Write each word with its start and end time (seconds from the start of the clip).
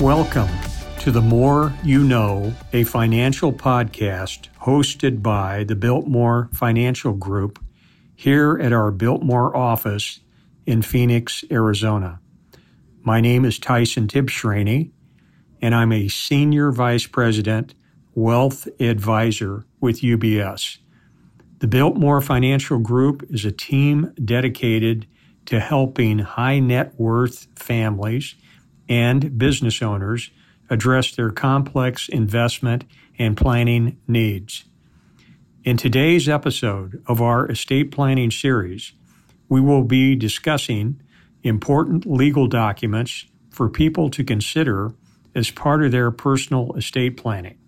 Welcome 0.00 0.50
to 0.98 1.10
the 1.10 1.22
More 1.22 1.72
You 1.82 2.04
Know, 2.04 2.52
a 2.74 2.84
financial 2.84 3.50
podcast 3.50 4.48
hosted 4.60 5.22
by 5.22 5.64
the 5.64 5.74
Biltmore 5.74 6.50
Financial 6.52 7.14
Group 7.14 7.58
here 8.14 8.58
at 8.60 8.74
our 8.74 8.90
Biltmore 8.90 9.56
office 9.56 10.20
in 10.66 10.82
Phoenix, 10.82 11.46
Arizona. 11.50 12.20
My 13.04 13.22
name 13.22 13.46
is 13.46 13.58
Tyson 13.58 14.06
Tibshraeny, 14.06 14.90
and 15.62 15.74
I'm 15.74 15.92
a 15.92 16.08
Senior 16.08 16.72
Vice 16.72 17.06
President, 17.06 17.74
Wealth 18.14 18.68
Advisor 18.78 19.64
with 19.80 20.02
UBS. 20.02 20.76
The 21.60 21.68
Biltmore 21.68 22.20
Financial 22.20 22.78
Group 22.78 23.24
is 23.30 23.46
a 23.46 23.50
team 23.50 24.12
dedicated 24.22 25.06
to 25.46 25.58
helping 25.58 26.18
high 26.18 26.58
net 26.58 26.92
worth 27.00 27.46
families 27.56 28.34
and 28.88 29.38
business 29.38 29.82
owners 29.82 30.30
address 30.70 31.14
their 31.14 31.30
complex 31.30 32.08
investment 32.08 32.84
and 33.18 33.36
planning 33.36 33.98
needs. 34.06 34.64
In 35.64 35.76
today's 35.76 36.28
episode 36.28 37.02
of 37.06 37.20
our 37.20 37.50
estate 37.50 37.90
planning 37.90 38.30
series, 38.30 38.92
we 39.48 39.60
will 39.60 39.82
be 39.82 40.14
discussing 40.14 41.00
important 41.42 42.06
legal 42.06 42.46
documents 42.46 43.26
for 43.50 43.68
people 43.68 44.10
to 44.10 44.24
consider 44.24 44.92
as 45.34 45.50
part 45.50 45.84
of 45.84 45.92
their 45.92 46.10
personal 46.10 46.72
estate 46.74 47.16
planning. 47.16 47.58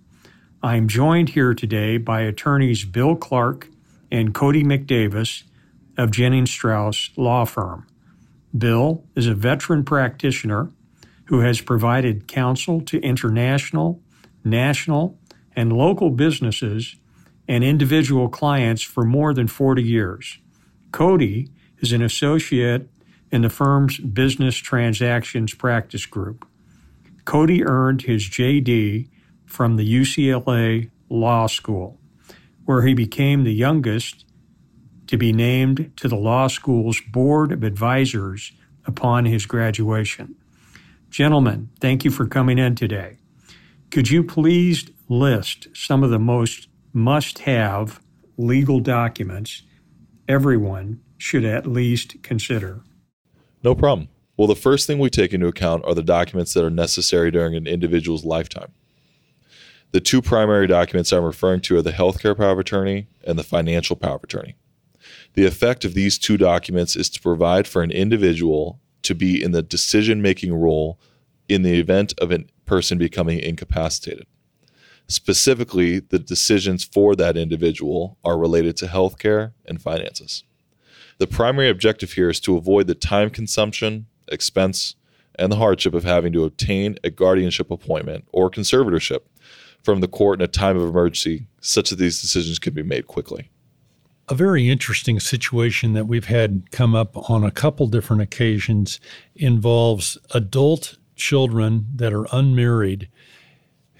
I 0.62 0.76
am 0.76 0.88
joined 0.88 1.30
here 1.30 1.54
today 1.54 1.98
by 1.98 2.22
attorneys 2.22 2.84
Bill 2.84 3.14
Clark 3.14 3.68
and 4.10 4.34
Cody 4.34 4.64
McDavis 4.64 5.44
of 5.96 6.10
Jennings 6.10 6.50
Strouss 6.50 7.10
Law 7.16 7.44
Firm. 7.44 7.86
Bill 8.56 9.04
is 9.14 9.26
a 9.26 9.34
veteran 9.34 9.84
practitioner 9.84 10.70
who 11.28 11.40
has 11.40 11.60
provided 11.60 12.26
counsel 12.26 12.80
to 12.80 12.98
international, 13.00 14.00
national, 14.44 15.18
and 15.54 15.72
local 15.72 16.10
businesses 16.10 16.96
and 17.46 17.62
individual 17.62 18.28
clients 18.28 18.82
for 18.82 19.04
more 19.04 19.34
than 19.34 19.46
40 19.46 19.82
years. 19.82 20.38
Cody 20.90 21.50
is 21.80 21.92
an 21.92 22.02
associate 22.02 22.88
in 23.30 23.42
the 23.42 23.50
firm's 23.50 23.98
business 23.98 24.56
transactions 24.56 25.54
practice 25.54 26.06
group. 26.06 26.46
Cody 27.26 27.62
earned 27.62 28.02
his 28.02 28.24
JD 28.24 29.08
from 29.44 29.76
the 29.76 30.00
UCLA 30.00 30.90
Law 31.10 31.46
School, 31.46 31.98
where 32.64 32.86
he 32.86 32.94
became 32.94 33.44
the 33.44 33.52
youngest 33.52 34.24
to 35.08 35.18
be 35.18 35.32
named 35.32 35.92
to 35.96 36.08
the 36.08 36.16
law 36.16 36.48
school's 36.48 37.00
board 37.00 37.52
of 37.52 37.64
advisors 37.64 38.52
upon 38.86 39.26
his 39.26 39.44
graduation. 39.44 40.34
Gentlemen, 41.10 41.70
thank 41.80 42.04
you 42.04 42.10
for 42.10 42.26
coming 42.26 42.58
in 42.58 42.74
today. 42.74 43.16
Could 43.90 44.10
you 44.10 44.22
please 44.22 44.90
list 45.08 45.68
some 45.74 46.04
of 46.04 46.10
the 46.10 46.18
most 46.18 46.68
must 46.92 47.40
have 47.40 48.00
legal 48.36 48.80
documents 48.80 49.62
everyone 50.28 51.00
should 51.16 51.44
at 51.44 51.66
least 51.66 52.22
consider? 52.22 52.82
No 53.64 53.74
problem. 53.74 54.08
Well, 54.36 54.46
the 54.46 54.54
first 54.54 54.86
thing 54.86 54.98
we 54.98 55.10
take 55.10 55.32
into 55.32 55.48
account 55.48 55.84
are 55.84 55.94
the 55.94 56.02
documents 56.02 56.54
that 56.54 56.64
are 56.64 56.70
necessary 56.70 57.30
during 57.30 57.56
an 57.56 57.66
individual's 57.66 58.24
lifetime. 58.24 58.72
The 59.90 60.00
two 60.00 60.20
primary 60.20 60.66
documents 60.66 61.12
I'm 61.12 61.24
referring 61.24 61.62
to 61.62 61.78
are 61.78 61.82
the 61.82 61.92
healthcare 61.92 62.36
power 62.36 62.52
of 62.52 62.58
attorney 62.58 63.08
and 63.26 63.38
the 63.38 63.42
financial 63.42 63.96
power 63.96 64.16
of 64.16 64.24
attorney. 64.24 64.54
The 65.32 65.46
effect 65.46 65.84
of 65.84 65.94
these 65.94 66.18
two 66.18 66.36
documents 66.36 66.94
is 66.94 67.08
to 67.10 67.20
provide 67.20 67.66
for 67.66 67.82
an 67.82 67.90
individual 67.90 68.80
to 69.02 69.14
be 69.14 69.42
in 69.42 69.52
the 69.52 69.62
decision 69.62 70.22
making 70.22 70.54
role 70.54 70.98
in 71.48 71.62
the 71.62 71.78
event 71.78 72.14
of 72.18 72.30
a 72.30 72.44
person 72.66 72.98
becoming 72.98 73.38
incapacitated. 73.38 74.26
Specifically, 75.08 76.00
the 76.00 76.18
decisions 76.18 76.84
for 76.84 77.16
that 77.16 77.36
individual 77.36 78.18
are 78.24 78.38
related 78.38 78.76
to 78.76 78.86
healthcare 78.86 79.52
and 79.64 79.80
finances. 79.80 80.44
The 81.18 81.26
primary 81.26 81.70
objective 81.70 82.12
here 82.12 82.28
is 82.28 82.40
to 82.40 82.56
avoid 82.56 82.86
the 82.86 82.94
time 82.94 83.30
consumption, 83.30 84.06
expense, 84.28 84.94
and 85.38 85.50
the 85.50 85.56
hardship 85.56 85.94
of 85.94 86.04
having 86.04 86.32
to 86.34 86.44
obtain 86.44 86.98
a 87.02 87.10
guardianship 87.10 87.70
appointment 87.70 88.26
or 88.32 88.50
conservatorship 88.50 89.20
from 89.82 90.00
the 90.00 90.08
court 90.08 90.40
in 90.40 90.44
a 90.44 90.48
time 90.48 90.76
of 90.76 90.82
emergency, 90.82 91.46
such 91.60 91.90
that 91.90 91.96
these 91.96 92.20
decisions 92.20 92.58
can 92.58 92.74
be 92.74 92.82
made 92.82 93.06
quickly 93.06 93.50
a 94.28 94.34
very 94.34 94.68
interesting 94.68 95.20
situation 95.20 95.94
that 95.94 96.06
we've 96.06 96.26
had 96.26 96.70
come 96.70 96.94
up 96.94 97.30
on 97.30 97.44
a 97.44 97.50
couple 97.50 97.86
different 97.86 98.22
occasions 98.22 99.00
involves 99.36 100.18
adult 100.32 100.98
children 101.16 101.86
that 101.94 102.12
are 102.12 102.26
unmarried 102.32 103.08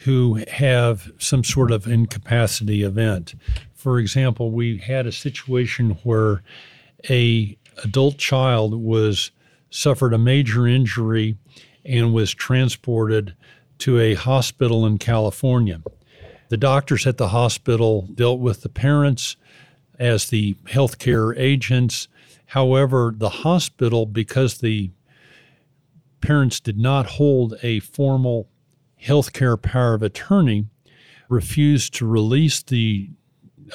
who 0.03 0.45
have 0.49 1.11
some 1.19 1.43
sort 1.43 1.73
of 1.73 1.87
incapacity 1.87 2.83
event. 2.83 3.35
For 3.75 3.99
example, 3.99 4.51
we 4.51 4.79
had 4.79 5.07
a 5.07 5.13
situation 5.13 5.99
where 6.05 6.43
a 7.09 7.57
adult 7.83 8.19
child 8.19 8.75
was 8.75 9.31
suffered 9.71 10.13
a 10.13 10.19
major 10.19 10.67
injury 10.67 11.37
and 11.85 12.13
was 12.13 12.33
transported 12.35 13.35
to 13.79 13.99
a 13.99 14.15
hospital 14.15 14.85
in 14.85 14.99
California. 14.99 15.81
The 16.49 16.57
doctors 16.57 17.07
at 17.07 17.19
the 17.19 17.29
hospital 17.29 18.09
dealt 18.15 18.41
with 18.41 18.63
the 18.63 18.69
parents 18.69 19.37
as 19.99 20.29
the 20.29 20.55
healthcare 20.65 21.37
agents. 21.39 22.09
However, 22.47 23.13
the 23.17 23.29
hospital, 23.29 24.07
because 24.07 24.59
the 24.59 24.91
parents 26.21 26.61
did 26.61 26.79
not 26.79 27.07
hold 27.07 27.55
a 27.63 27.81
formal 27.81 28.49
healthcare 29.03 29.61
power 29.61 29.95
of 29.95 30.03
attorney, 30.03 30.67
refused 31.29 31.95
to 31.95 32.07
release 32.07 32.63
the 32.63 33.11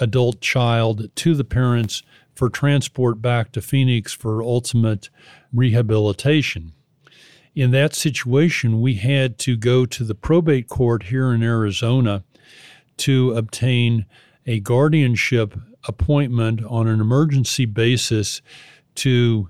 adult 0.01 0.41
child 0.41 1.09
to 1.15 1.35
the 1.35 1.43
parents 1.43 2.01
for 2.35 2.49
transport 2.49 3.21
back 3.21 3.51
to 3.51 3.61
Phoenix 3.61 4.11
for 4.11 4.41
ultimate 4.41 5.09
rehabilitation. 5.53 6.73
In 7.55 7.69
that 7.71 7.93
situation, 7.93 8.81
we 8.81 8.95
had 8.95 9.37
to 9.39 9.55
go 9.55 9.85
to 9.85 10.03
the 10.03 10.15
probate 10.15 10.67
court 10.67 11.03
here 11.03 11.31
in 11.31 11.43
Arizona 11.43 12.23
to 12.97 13.33
obtain 13.33 14.05
a 14.45 14.59
guardianship 14.59 15.57
appointment 15.87 16.63
on 16.65 16.87
an 16.87 16.99
emergency 16.99 17.65
basis 17.65 18.41
to 18.95 19.49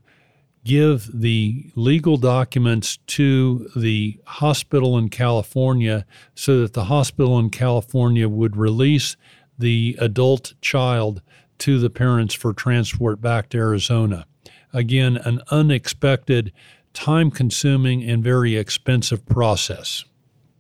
give 0.64 1.10
the 1.14 1.72
legal 1.76 2.18
documents 2.18 2.98
to 3.06 3.70
the 3.76 4.20
hospital 4.26 4.98
in 4.98 5.10
California 5.10 6.06
so 6.36 6.62
that 6.62 6.74
the 6.74 6.86
hospital 6.86 7.38
in 7.38 7.50
California 7.50 8.30
would 8.30 8.56
release 8.56 9.18
the 9.60 9.98
adult 10.00 10.54
child 10.62 11.22
to 11.58 11.80
the 11.80 11.90
parents 11.90 12.34
for 12.34 12.54
transport 12.54 13.22
back 13.22 13.50
to 13.50 13.58
Arizona. 13.58 14.26
Again, 14.72 15.18
an 15.18 15.42
unexpected, 15.52 16.52
time 16.94 17.30
consuming, 17.30 18.04
and 18.04 18.24
very 18.24 18.56
expensive 18.56 19.26
process. 19.26 20.06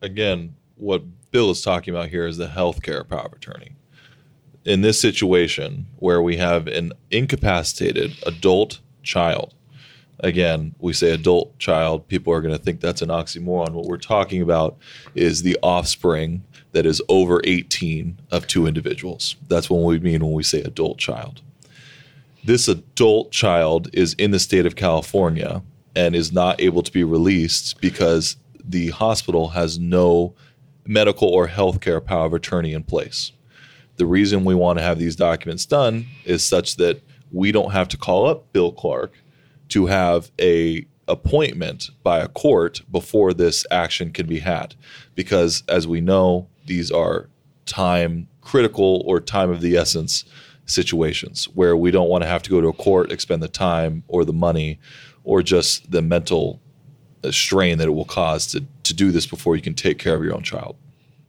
Again, 0.01 0.55
what 0.75 1.03
Bill 1.31 1.49
is 1.49 1.61
talking 1.61 1.93
about 1.93 2.09
here 2.09 2.27
is 2.27 2.37
the 2.37 2.47
healthcare 2.47 3.07
power 3.07 3.25
of 3.25 3.33
attorney 3.33 3.71
in 4.65 4.81
this 4.81 4.99
situation 4.99 5.87
where 5.97 6.21
we 6.21 6.37
have 6.37 6.67
an 6.67 6.93
incapacitated 7.11 8.13
adult 8.25 8.79
child, 9.03 9.53
again, 10.19 10.73
we 10.79 10.93
say 10.93 11.11
adult 11.11 11.57
child, 11.59 12.07
people 12.07 12.33
are 12.33 12.41
going 12.41 12.55
to 12.55 12.61
think 12.61 12.79
that's 12.79 13.01
an 13.01 13.09
oxymoron. 13.09 13.71
What 13.71 13.85
we're 13.85 13.97
talking 13.97 14.41
about 14.41 14.77
is 15.15 15.43
the 15.43 15.57
offspring 15.61 16.43
that 16.71 16.85
is 16.85 17.01
over 17.09 17.41
18 17.43 18.19
of 18.31 18.47
two 18.47 18.65
individuals. 18.65 19.35
That's 19.47 19.69
what 19.69 19.83
we 19.83 19.99
mean 19.99 20.23
when 20.23 20.33
we 20.33 20.43
say 20.43 20.61
adult 20.61 20.97
child. 20.97 21.41
This 22.43 22.67
adult 22.67 23.31
child 23.31 23.89
is 23.93 24.13
in 24.15 24.31
the 24.31 24.39
state 24.39 24.65
of 24.65 24.75
California 24.75 25.61
and 25.95 26.15
is 26.15 26.31
not 26.31 26.59
able 26.59 26.83
to 26.83 26.91
be 26.91 27.03
released 27.03 27.79
because 27.79 28.37
the 28.63 28.89
hospital 28.89 29.49
has 29.49 29.77
no 29.77 30.33
medical 30.85 31.29
or 31.29 31.47
healthcare 31.47 32.03
power 32.03 32.25
of 32.25 32.33
attorney 32.33 32.73
in 32.73 32.83
place. 32.83 33.31
The 33.97 34.05
reason 34.05 34.45
we 34.45 34.55
want 34.55 34.79
to 34.79 34.83
have 34.83 34.99
these 34.99 35.15
documents 35.15 35.65
done 35.65 36.07
is 36.25 36.45
such 36.45 36.77
that 36.77 37.01
we 37.31 37.51
don't 37.51 37.71
have 37.71 37.87
to 37.89 37.97
call 37.97 38.27
up 38.27 38.51
Bill 38.53 38.71
Clark 38.71 39.13
to 39.69 39.87
have 39.87 40.31
a 40.39 40.85
appointment 41.07 41.89
by 42.01 42.19
a 42.19 42.27
court 42.27 42.81
before 42.91 43.33
this 43.33 43.65
action 43.69 44.11
can 44.11 44.25
be 44.25 44.39
had. 44.39 44.75
Because 45.15 45.63
as 45.67 45.87
we 45.87 46.01
know 46.01 46.47
these 46.65 46.91
are 46.91 47.29
time 47.65 48.27
critical 48.41 49.03
or 49.05 49.19
time 49.19 49.49
of 49.49 49.61
the 49.61 49.75
essence 49.75 50.25
situations 50.65 51.45
where 51.53 51.75
we 51.75 51.91
don't 51.91 52.09
want 52.09 52.23
to 52.23 52.27
have 52.27 52.43
to 52.43 52.49
go 52.49 52.61
to 52.61 52.67
a 52.67 52.73
court 52.73 53.11
expend 53.11 53.43
the 53.43 53.47
time 53.47 54.03
or 54.07 54.23
the 54.23 54.33
money 54.33 54.79
or 55.23 55.41
just 55.41 55.89
the 55.91 56.01
mental 56.01 56.61
uh, 57.23 57.31
strain 57.31 57.77
that 57.77 57.87
it 57.87 57.91
will 57.91 58.05
cause 58.05 58.47
to, 58.47 58.63
to 58.83 58.93
do 58.93 59.11
this 59.11 59.25
before 59.25 59.55
you 59.55 59.61
can 59.61 59.73
take 59.73 59.97
care 59.97 60.15
of 60.15 60.23
your 60.23 60.33
own 60.33 60.43
child 60.43 60.77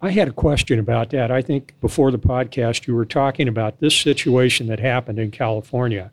I 0.00 0.10
had 0.10 0.28
a 0.28 0.32
question 0.32 0.78
about 0.78 1.10
that. 1.10 1.30
I 1.30 1.40
think 1.40 1.74
before 1.80 2.10
the 2.10 2.18
podcast, 2.18 2.86
you 2.86 2.94
were 2.94 3.06
talking 3.06 3.48
about 3.48 3.80
this 3.80 3.96
situation 3.96 4.66
that 4.66 4.80
happened 4.80 5.18
in 5.18 5.30
California 5.30 6.10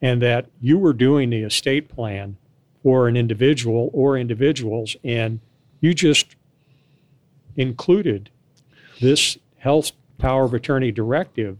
and 0.00 0.22
that 0.22 0.46
you 0.60 0.78
were 0.78 0.92
doing 0.92 1.30
the 1.30 1.42
estate 1.42 1.88
plan 1.88 2.36
for 2.82 3.08
an 3.08 3.16
individual 3.16 3.90
or 3.92 4.16
individuals, 4.16 4.96
and 5.02 5.40
You 5.80 5.94
just 5.94 6.36
included 7.56 8.30
this 9.00 9.38
health 9.58 9.92
power 10.18 10.44
of 10.44 10.54
attorney 10.54 10.92
directive 10.92 11.58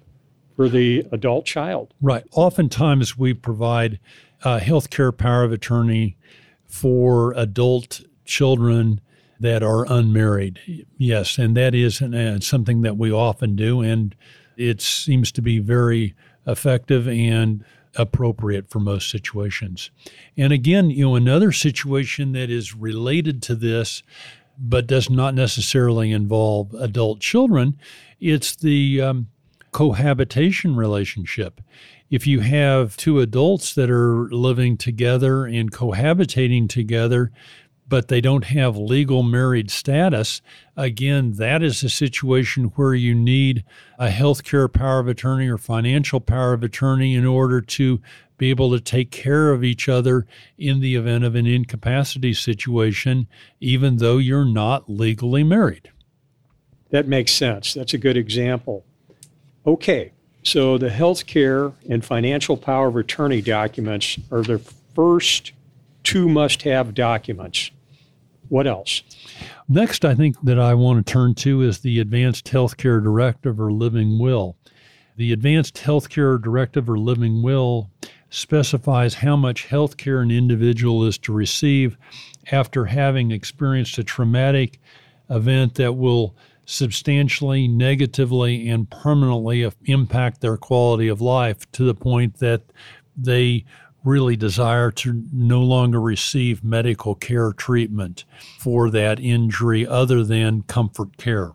for 0.54 0.68
the 0.68 1.06
adult 1.12 1.44
child. 1.44 1.92
Right. 2.00 2.24
Oftentimes 2.32 3.18
we 3.18 3.34
provide 3.34 4.00
a 4.42 4.58
healthcare 4.58 5.16
power 5.16 5.44
of 5.44 5.52
attorney 5.52 6.16
for 6.66 7.32
adult 7.36 8.00
children 8.24 9.00
that 9.40 9.62
are 9.62 9.90
unmarried. 9.90 10.86
Yes, 10.96 11.38
and 11.38 11.56
that 11.56 11.74
is 11.74 12.00
uh, 12.00 12.40
something 12.40 12.82
that 12.82 12.96
we 12.96 13.12
often 13.12 13.56
do, 13.56 13.80
and 13.80 14.14
it 14.56 14.80
seems 14.80 15.30
to 15.32 15.42
be 15.42 15.58
very 15.58 16.14
effective 16.46 17.08
and 17.08 17.64
appropriate 17.96 18.70
for 18.70 18.78
most 18.78 19.10
situations. 19.10 19.90
And 20.36 20.52
again, 20.52 20.90
you 20.90 21.04
know, 21.04 21.16
another 21.16 21.52
situation 21.52 22.32
that 22.32 22.50
is 22.50 22.74
related 22.74 23.42
to 23.44 23.54
this 23.54 24.02
but 24.58 24.86
does 24.86 25.10
not 25.10 25.34
necessarily 25.34 26.12
involve 26.12 26.72
adult 26.74 27.20
children, 27.20 27.78
it's 28.20 28.56
the 28.56 29.00
um, 29.02 29.28
cohabitation 29.72 30.76
relationship. 30.76 31.60
If 32.08 32.26
you 32.26 32.40
have 32.40 32.96
two 32.96 33.20
adults 33.20 33.74
that 33.74 33.90
are 33.90 34.28
living 34.30 34.76
together 34.76 35.44
and 35.44 35.72
cohabitating 35.72 36.68
together, 36.68 37.32
but 37.88 38.08
they 38.08 38.20
don't 38.20 38.44
have 38.44 38.76
legal 38.76 39.22
married 39.22 39.70
status, 39.70 40.42
again, 40.76 41.32
that 41.32 41.62
is 41.62 41.82
a 41.82 41.88
situation 41.88 42.64
where 42.74 42.94
you 42.94 43.14
need 43.14 43.64
a 43.98 44.08
healthcare 44.08 44.72
power 44.72 44.98
of 44.98 45.08
attorney 45.08 45.48
or 45.48 45.58
financial 45.58 46.20
power 46.20 46.52
of 46.52 46.62
attorney 46.62 47.14
in 47.14 47.24
order 47.24 47.60
to 47.60 48.00
be 48.38 48.50
able 48.50 48.70
to 48.72 48.80
take 48.80 49.10
care 49.10 49.52
of 49.52 49.64
each 49.64 49.88
other 49.88 50.26
in 50.58 50.80
the 50.80 50.94
event 50.94 51.24
of 51.24 51.34
an 51.34 51.46
incapacity 51.46 52.34
situation, 52.34 53.26
even 53.60 53.96
though 53.96 54.18
you're 54.18 54.44
not 54.44 54.90
legally 54.90 55.44
married. 55.44 55.90
That 56.90 57.08
makes 57.08 57.32
sense. 57.32 57.74
That's 57.74 57.94
a 57.94 57.98
good 57.98 58.16
example. 58.16 58.84
Okay, 59.66 60.12
so 60.42 60.78
the 60.78 60.90
healthcare 60.90 61.72
and 61.88 62.04
financial 62.04 62.56
power 62.56 62.88
of 62.88 62.96
attorney 62.96 63.40
documents 63.40 64.18
are 64.30 64.42
the 64.42 64.58
first 64.94 65.52
two 66.04 66.28
must 66.28 66.62
have 66.62 66.94
documents. 66.94 67.70
What 68.48 68.66
else? 68.66 69.02
Next, 69.68 70.04
I 70.04 70.14
think 70.14 70.40
that 70.42 70.58
I 70.58 70.74
want 70.74 71.04
to 71.04 71.12
turn 71.12 71.34
to 71.36 71.62
is 71.62 71.80
the 71.80 72.00
Advanced 72.00 72.46
Healthcare 72.46 73.02
Directive 73.02 73.60
or 73.60 73.72
Living 73.72 74.18
Will. 74.18 74.56
The 75.16 75.32
Advanced 75.32 75.76
Healthcare 75.76 76.40
Directive 76.40 76.88
or 76.88 76.98
Living 76.98 77.42
Will 77.42 77.90
specifies 78.30 79.14
how 79.14 79.36
much 79.36 79.66
health 79.66 79.96
care 79.96 80.20
an 80.20 80.30
individual 80.30 81.04
is 81.04 81.18
to 81.18 81.32
receive 81.32 81.96
after 82.52 82.84
having 82.84 83.30
experienced 83.30 83.98
a 83.98 84.04
traumatic 84.04 84.78
event 85.30 85.74
that 85.74 85.94
will 85.94 86.36
substantially, 86.66 87.68
negatively, 87.68 88.68
and 88.68 88.90
permanently 88.90 89.70
impact 89.84 90.40
their 90.40 90.56
quality 90.56 91.08
of 91.08 91.20
life 91.20 91.70
to 91.72 91.84
the 91.84 91.94
point 91.94 92.38
that 92.38 92.62
they 93.16 93.64
really 94.06 94.36
desire 94.36 94.90
to 94.92 95.24
no 95.32 95.60
longer 95.60 96.00
receive 96.00 96.62
medical 96.64 97.14
care 97.14 97.52
treatment 97.52 98.24
for 98.58 98.88
that 98.90 99.18
injury 99.18 99.86
other 99.86 100.24
than 100.24 100.62
comfort 100.62 101.16
care. 101.16 101.52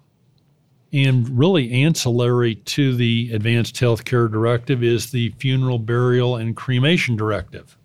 And 0.94 1.40
really, 1.40 1.72
ancillary 1.72 2.56
to 2.56 2.94
the 2.94 3.32
Advanced 3.34 3.76
Healthcare 3.76 4.30
Directive 4.30 4.84
is 4.84 5.12
the 5.12 5.30
Funeral, 5.38 5.80
Burial, 5.80 6.36
and 6.36 6.56
Cremation 6.56 7.16
Directive. 7.16 7.78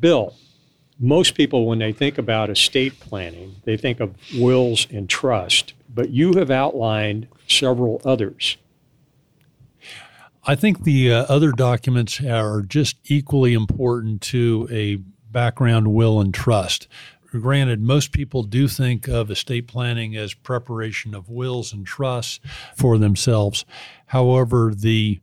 Bill, 0.00 0.34
most 0.98 1.36
people, 1.36 1.66
when 1.66 1.78
they 1.78 1.92
think 1.92 2.18
about 2.18 2.50
estate 2.50 2.98
planning, 2.98 3.54
they 3.64 3.76
think 3.76 4.00
of 4.00 4.16
wills 4.36 4.88
and 4.90 5.08
trust, 5.08 5.74
but 5.94 6.10
you 6.10 6.34
have 6.34 6.50
outlined 6.50 7.28
several 7.46 8.02
others. 8.04 8.56
I 10.48 10.56
think 10.56 10.84
the 10.84 11.12
uh, 11.12 11.26
other 11.28 11.52
documents 11.52 12.20
are 12.24 12.62
just 12.62 12.96
equally 13.04 13.54
important 13.54 14.22
to 14.22 14.66
a 14.70 14.96
background 15.30 15.92
will 15.94 16.20
and 16.20 16.32
trust 16.32 16.88
granted, 17.36 17.80
most 17.80 18.12
people 18.12 18.42
do 18.42 18.68
think 18.68 19.06
of 19.06 19.30
estate 19.30 19.68
planning 19.68 20.16
as 20.16 20.32
preparation 20.32 21.14
of 21.14 21.28
wills 21.28 21.72
and 21.72 21.86
trusts 21.86 22.40
for 22.76 22.96
themselves. 22.96 23.64
However, 24.06 24.72
the 24.74 25.20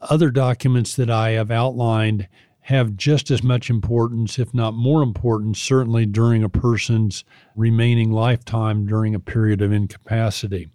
other 0.00 0.30
documents 0.30 0.94
that 0.96 1.10
I 1.10 1.30
have 1.30 1.50
outlined 1.50 2.28
have 2.62 2.96
just 2.96 3.30
as 3.30 3.42
much 3.42 3.70
importance, 3.70 4.38
if 4.38 4.52
not 4.52 4.74
more 4.74 5.02
importance, 5.02 5.60
certainly 5.60 6.04
during 6.04 6.44
a 6.44 6.50
person's 6.50 7.24
remaining 7.56 8.12
lifetime 8.12 8.86
during 8.86 9.14
a 9.14 9.20
period 9.20 9.62
of 9.62 9.72
incapacity. 9.72 10.68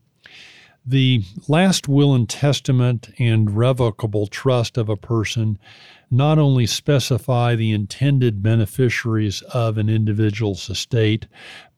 The 0.85 1.23
last 1.47 1.87
will 1.87 2.13
and 2.13 2.27
testament 2.27 3.09
and 3.17 3.55
revocable 3.55 4.27
trust 4.27 4.77
of 4.77 4.89
a 4.89 4.97
person 4.97 5.57
not 6.11 6.37
only 6.37 6.65
specify 6.65 7.55
the 7.55 7.71
intended 7.71 8.43
beneficiaries 8.43 9.41
of 9.53 9.77
an 9.77 9.89
individual's 9.89 10.69
estate, 10.69 11.25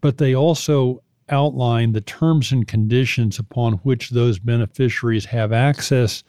but 0.01 0.17
they 0.17 0.35
also 0.35 1.03
outline 1.29 1.91
the 1.91 2.01
terms 2.01 2.51
and 2.51 2.67
conditions 2.67 3.37
upon 3.37 3.73
which 3.83 4.09
those 4.09 4.39
beneficiaries 4.39 5.25
have 5.25 5.51
access 5.51 6.23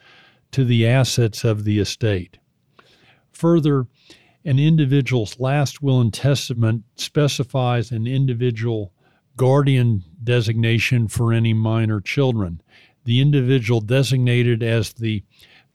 to 0.51 0.63
the 0.63 0.87
assets 0.87 1.43
of 1.43 1.63
the 1.63 1.79
estate. 1.79 2.37
Further, 3.31 3.87
an 4.45 4.59
individual's 4.59 5.39
last 5.39 5.81
will 5.81 5.99
and 5.99 6.13
testament 6.13 6.83
specifies 6.95 7.91
an 7.91 8.07
individual 8.07 8.93
guardian 9.37 10.03
designation 10.23 11.07
for 11.07 11.31
any 11.31 11.53
minor 11.53 12.01
children. 12.01 12.61
The 13.05 13.21
individual 13.21 13.79
designated 13.79 14.61
as 14.61 14.93
the 14.93 15.23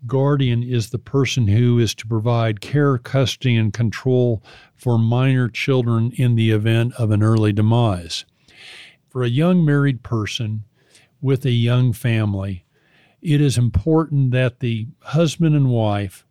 guardian 0.06 0.62
is 0.62 0.90
the 0.90 0.98
person 0.98 1.46
who 1.46 1.78
is 1.78 1.94
to 1.94 2.06
provide 2.06 2.60
care, 2.60 2.98
custody, 2.98 3.56
and 3.56 3.72
control 3.72 4.42
for 4.74 4.98
minor 4.98 5.48
children 5.48 6.12
in 6.16 6.34
the 6.34 6.50
event 6.50 6.92
of 6.98 7.12
an 7.12 7.22
early 7.22 7.52
demise. 7.52 8.24
For 9.08 9.22
a 9.22 9.28
young 9.28 9.64
married 9.64 10.02
person 10.02 10.64
with 11.20 11.44
a 11.44 11.52
young 11.52 11.92
family, 11.92 12.64
it 13.20 13.40
is 13.40 13.56
important 13.56 14.32
that 14.32 14.58
the 14.58 14.88
husband 15.00 15.54
and 15.54 15.70
wife 15.70 16.26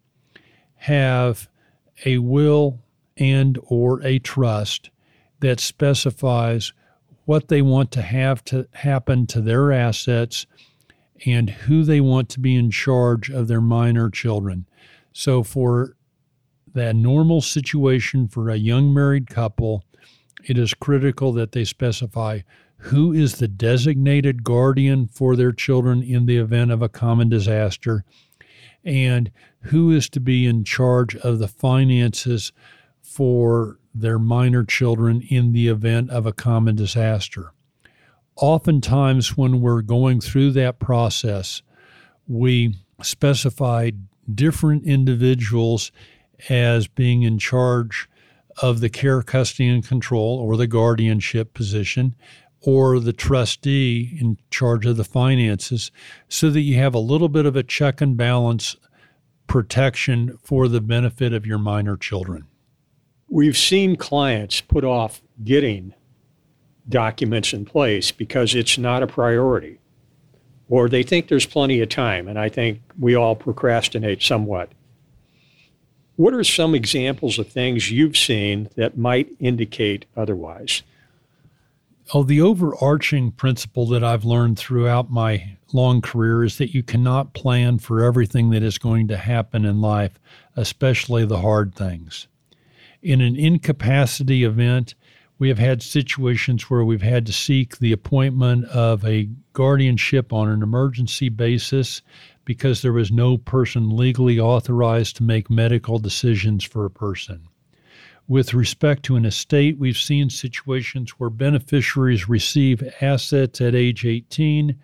have 0.75 1.47
a 2.05 2.17
will 2.17 2.79
and 3.15 3.57
or 3.63 4.03
a 4.03 4.19
trust 4.19 4.89
that 5.39 5.59
specifies 5.59 6.73
what 7.31 7.47
they 7.47 7.61
want 7.61 7.91
to 7.91 8.01
have 8.01 8.43
to 8.43 8.67
happen 8.73 9.25
to 9.25 9.39
their 9.39 9.71
assets 9.71 10.45
and 11.25 11.49
who 11.49 11.81
they 11.81 12.01
want 12.01 12.27
to 12.27 12.41
be 12.41 12.57
in 12.57 12.69
charge 12.69 13.29
of 13.29 13.47
their 13.47 13.61
minor 13.61 14.09
children. 14.09 14.67
So, 15.13 15.41
for 15.41 15.95
that 16.73 16.93
normal 16.93 17.39
situation 17.39 18.27
for 18.27 18.49
a 18.49 18.57
young 18.57 18.93
married 18.93 19.29
couple, 19.29 19.81
it 20.43 20.57
is 20.57 20.73
critical 20.73 21.31
that 21.31 21.53
they 21.53 21.63
specify 21.63 22.41
who 22.75 23.13
is 23.13 23.35
the 23.35 23.47
designated 23.47 24.43
guardian 24.43 25.07
for 25.07 25.37
their 25.37 25.53
children 25.53 26.03
in 26.03 26.25
the 26.25 26.35
event 26.35 26.69
of 26.69 26.81
a 26.81 26.89
common 26.89 27.29
disaster 27.29 28.03
and 28.83 29.31
who 29.61 29.89
is 29.89 30.09
to 30.09 30.19
be 30.19 30.45
in 30.45 30.65
charge 30.65 31.15
of 31.15 31.39
the 31.39 31.47
finances 31.47 32.51
for 33.01 33.79
their 33.93 34.19
minor 34.19 34.63
children 34.63 35.21
in 35.29 35.51
the 35.51 35.67
event 35.67 36.09
of 36.09 36.25
a 36.25 36.33
common 36.33 36.75
disaster 36.75 37.51
oftentimes 38.35 39.37
when 39.37 39.61
we're 39.61 39.81
going 39.81 40.19
through 40.19 40.51
that 40.51 40.79
process, 40.79 41.61
we 42.27 42.75
specify 43.01 43.91
different 44.33 44.85
individuals 44.85 45.91
as 46.49 46.87
being 46.87 47.23
in 47.23 47.37
charge 47.37 48.09
of 48.61 48.79
the 48.79 48.89
care, 48.89 49.21
custody, 49.21 49.69
and 49.69 49.87
control 49.87 50.39
or 50.39 50.57
the 50.57 50.67
guardianship 50.67 51.53
position, 51.53 52.15
or 52.63 52.99
the 52.99 53.13
trustee 53.13 54.17
in 54.19 54.37
charge 54.51 54.85
of 54.85 54.97
the 54.97 55.03
finances, 55.03 55.91
so 56.27 56.49
that 56.49 56.61
you 56.61 56.75
have 56.75 56.93
a 56.93 56.99
little 56.99 57.29
bit 57.29 57.45
of 57.45 57.55
a 57.55 57.63
check 57.63 58.01
and 58.01 58.17
balance 58.17 58.75
protection 59.47 60.37
for 60.43 60.67
the 60.67 60.81
benefit 60.81 61.33
of 61.33 61.45
your 61.45 61.57
minor 61.57 61.97
children. 61.97 62.45
We've 63.33 63.55
seen 63.55 63.95
clients 63.95 64.59
put 64.59 64.83
off 64.83 65.21
getting 65.41 65.93
documents 66.89 67.53
in 67.53 67.63
place 67.63 68.11
because 68.11 68.53
it's 68.53 68.77
not 68.77 69.03
a 69.03 69.07
priority. 69.07 69.79
Or 70.67 70.89
they 70.89 71.01
think 71.01 71.29
there's 71.29 71.45
plenty 71.45 71.79
of 71.79 71.87
time, 71.87 72.27
and 72.27 72.37
I 72.37 72.49
think 72.49 72.81
we 72.99 73.15
all 73.15 73.37
procrastinate 73.37 74.21
somewhat. 74.21 74.73
What 76.17 76.33
are 76.33 76.43
some 76.43 76.75
examples 76.75 77.39
of 77.39 77.47
things 77.47 77.89
you've 77.89 78.17
seen 78.17 78.69
that 78.75 78.97
might 78.97 79.29
indicate 79.39 80.03
otherwise? 80.17 80.83
Oh, 82.13 82.23
the 82.23 82.41
overarching 82.41 83.31
principle 83.31 83.87
that 83.87 84.03
I've 84.03 84.25
learned 84.25 84.59
throughout 84.59 85.09
my 85.09 85.55
long 85.71 86.01
career 86.01 86.43
is 86.43 86.57
that 86.57 86.73
you 86.73 86.83
cannot 86.83 87.33
plan 87.33 87.79
for 87.79 88.03
everything 88.03 88.49
that 88.49 88.61
is 88.61 88.77
going 88.77 89.07
to 89.07 89.15
happen 89.15 89.63
in 89.63 89.79
life, 89.79 90.19
especially 90.57 91.23
the 91.23 91.39
hard 91.39 91.73
things. 91.73 92.27
In 93.01 93.19
an 93.21 93.35
incapacity 93.35 94.43
event, 94.43 94.95
We 95.41 95.49
have 95.49 95.57
had 95.57 95.81
situations 95.81 96.69
where 96.69 96.85
we've 96.85 97.01
had 97.01 97.25
to 97.25 97.33
seek 97.33 97.79
the 97.79 97.91
appointment 97.91 98.65
of 98.65 99.03
a 99.03 99.27
guardianship 99.53 100.31
on 100.31 100.47
an 100.47 100.61
emergency 100.61 101.29
basis 101.29 102.03
because 102.45 102.83
there 102.83 102.93
was 102.93 103.11
no 103.11 103.39
person 103.39 103.97
legally 103.97 104.39
authorized 104.39 105.15
to 105.15 105.23
make 105.23 105.49
medical 105.49 105.97
decisions 105.97 106.63
for 106.63 106.85
a 106.85 106.91
person. 106.91 107.47
With 108.27 108.53
respect 108.53 109.01
to 109.05 109.15
an 109.15 109.25
estate, 109.25 109.79
we've 109.79 109.97
seen 109.97 110.29
situations 110.29 111.09
where 111.17 111.31
beneficiaries 111.31 112.29
receive 112.29 112.87
assets 113.01 113.59
at 113.61 113.73
age 113.73 114.05
18 114.05 114.79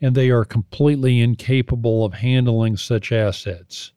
and 0.00 0.14
they 0.14 0.30
are 0.30 0.46
completely 0.46 1.20
incapable 1.20 2.06
of 2.06 2.14
handling 2.14 2.78
such 2.78 3.12
assets. 3.12 3.92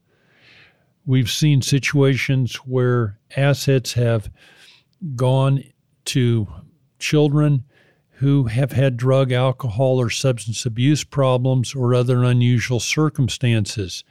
We've 1.08 1.32
seen 1.32 1.62
situations 1.62 2.58
where 2.58 3.18
assets 3.38 3.94
have 3.94 4.30
gone 5.16 5.64
to 6.06 6.48
children 7.00 7.64
who 8.16 8.44
have 8.46 8.74
had 8.74 8.98
drug, 8.98 9.32
alcohol, 9.32 10.02
or 10.02 10.10
substance 10.10 10.66
abuse 10.66 11.06
problems 11.06 11.74
or 11.74 11.96
other 11.96 12.26
unusual 12.26 12.82
circumstances. 12.82 14.04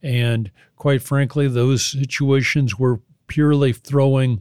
And 0.00 0.52
quite 0.76 1.02
frankly, 1.02 1.48
those 1.48 1.84
situations 1.84 2.78
were 2.78 3.00
purely 3.26 3.72
throwing 3.72 4.40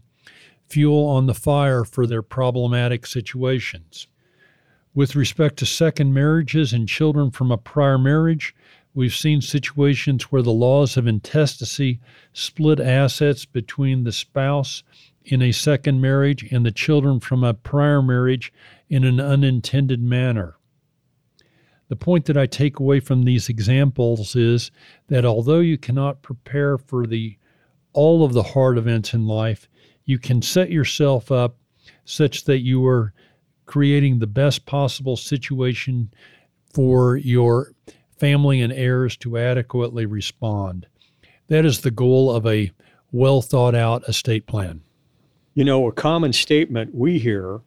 fuel 0.70 1.08
on 1.08 1.26
the 1.26 1.34
fire 1.34 1.84
for 1.84 2.06
their 2.06 2.22
problematic 2.22 3.08
situations. 3.08 4.06
With 4.94 5.16
respect 5.16 5.58
to 5.58 5.66
second 5.66 6.14
marriages 6.14 6.74
and 6.74 6.88
children 6.88 7.32
from 7.32 7.52
a 7.52 7.58
prior 7.58 7.98
marriage, 7.98 8.54
we've 8.94 9.16
seen 9.16 9.42
situations 9.42 10.24
where 10.32 10.42
the 10.42 10.52
laws 10.52 10.98
of 10.98 11.08
intestacy 11.08 12.00
split 12.32 12.80
assets 12.80 13.46
between 13.46 14.04
the 14.04 14.12
spouse 14.12 14.84
in 15.26 15.42
a 15.42 15.52
second 15.52 16.02
marriage 16.02 16.52
and 16.52 16.66
the 16.66 16.72
children 16.72 17.20
from 17.20 17.44
a 17.44 17.54
prior 17.54 18.02
marriage 18.02 18.52
in 18.90 19.04
an 19.04 19.20
unintended 19.20 20.02
manner. 20.02 20.56
The 21.88 21.96
point 21.96 22.26
that 22.26 22.38
I 22.38 22.46
take 22.46 22.80
away 22.80 23.00
from 23.00 23.24
these 23.24 23.50
examples 23.50 24.36
is 24.36 24.72
that 25.08 25.26
although 25.26 25.60
you 25.60 25.78
cannot 25.78 26.22
prepare 26.22 26.78
for 26.78 27.06
the 27.06 27.38
all 27.94 28.26
of 28.26 28.34
the 28.34 28.44
hard 28.44 28.78
events 28.78 29.14
in 29.14 29.28
life, 29.28 29.70
you 30.06 30.18
can 30.18 30.42
set 30.42 30.72
yourself 30.72 31.32
up 31.32 31.58
such 32.06 32.46
that 32.46 32.60
you 32.60 32.86
are 32.86 33.14
creating 33.66 34.20
the 34.20 34.28
best 34.28 34.66
possible 34.66 35.16
situation 35.16 36.12
for 36.74 37.18
your 37.18 37.74
family 38.24 38.62
and 38.62 38.72
heirs 38.72 39.18
to 39.18 39.38
adequately 39.38 40.06
respond. 40.06 40.88
That 41.50 41.66
is 41.66 41.82
the 41.82 41.92
goal 41.92 42.32
of 42.32 42.48
a 42.48 42.72
well 43.12 43.42
thought 43.42 43.76
out 43.76 44.08
estate 44.08 44.48
plan. 44.48 44.82
You 45.56 45.66
know, 45.66 45.90
a 45.90 45.92
common 45.92 46.32
statement 46.32 46.96
we 46.96 47.20
hear 47.20 47.60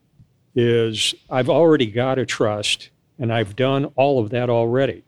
is 0.54 1.14
I've 1.28 1.50
already 1.50 1.84
got 1.84 2.18
a 2.18 2.25
trust 2.25 2.88
and 3.18 3.34
I've 3.34 3.54
done 3.54 3.84
all 3.96 4.18
of 4.18 4.30
that 4.30 4.48
already, 4.48 5.04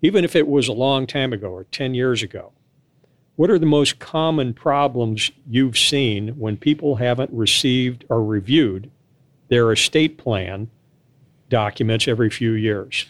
even 0.00 0.24
if 0.24 0.36
it 0.36 0.46
was 0.46 0.68
a 0.68 0.72
long 0.72 1.08
time 1.08 1.32
ago 1.32 1.48
or 1.48 1.64
10 1.64 1.94
years 1.94 2.22
ago. 2.22 2.52
What 3.34 3.50
are 3.50 3.58
the 3.58 3.66
most 3.66 3.98
common 3.98 4.54
problems 4.54 5.32
you've 5.50 5.76
seen 5.76 6.38
when 6.38 6.56
people 6.56 6.94
haven't 6.94 7.32
received 7.32 8.04
or 8.08 8.22
reviewed 8.22 8.92
their 9.48 9.72
estate 9.72 10.18
plan 10.18 10.70
documents 11.48 12.06
every 12.06 12.30
few 12.30 12.52
years? 12.52 13.06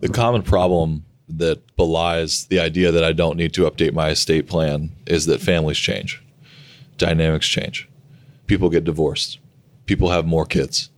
The 0.00 0.08
common 0.08 0.42
problem 0.42 1.04
that 1.28 1.76
belies 1.76 2.46
the 2.46 2.60
idea 2.60 2.92
that 2.92 3.02
I 3.02 3.12
don't 3.12 3.36
need 3.36 3.52
to 3.54 3.68
update 3.68 3.92
my 3.92 4.10
estate 4.10 4.46
plan 4.46 4.92
is 5.06 5.26
that 5.26 5.40
families 5.40 5.78
change 5.78 6.22
dynamics 6.98 7.46
change. 7.46 7.88
People 8.46 8.70
get 8.70 8.84
divorced. 8.84 9.38
People 9.86 10.10
have 10.10 10.26
more 10.26 10.46
kids 10.46 10.90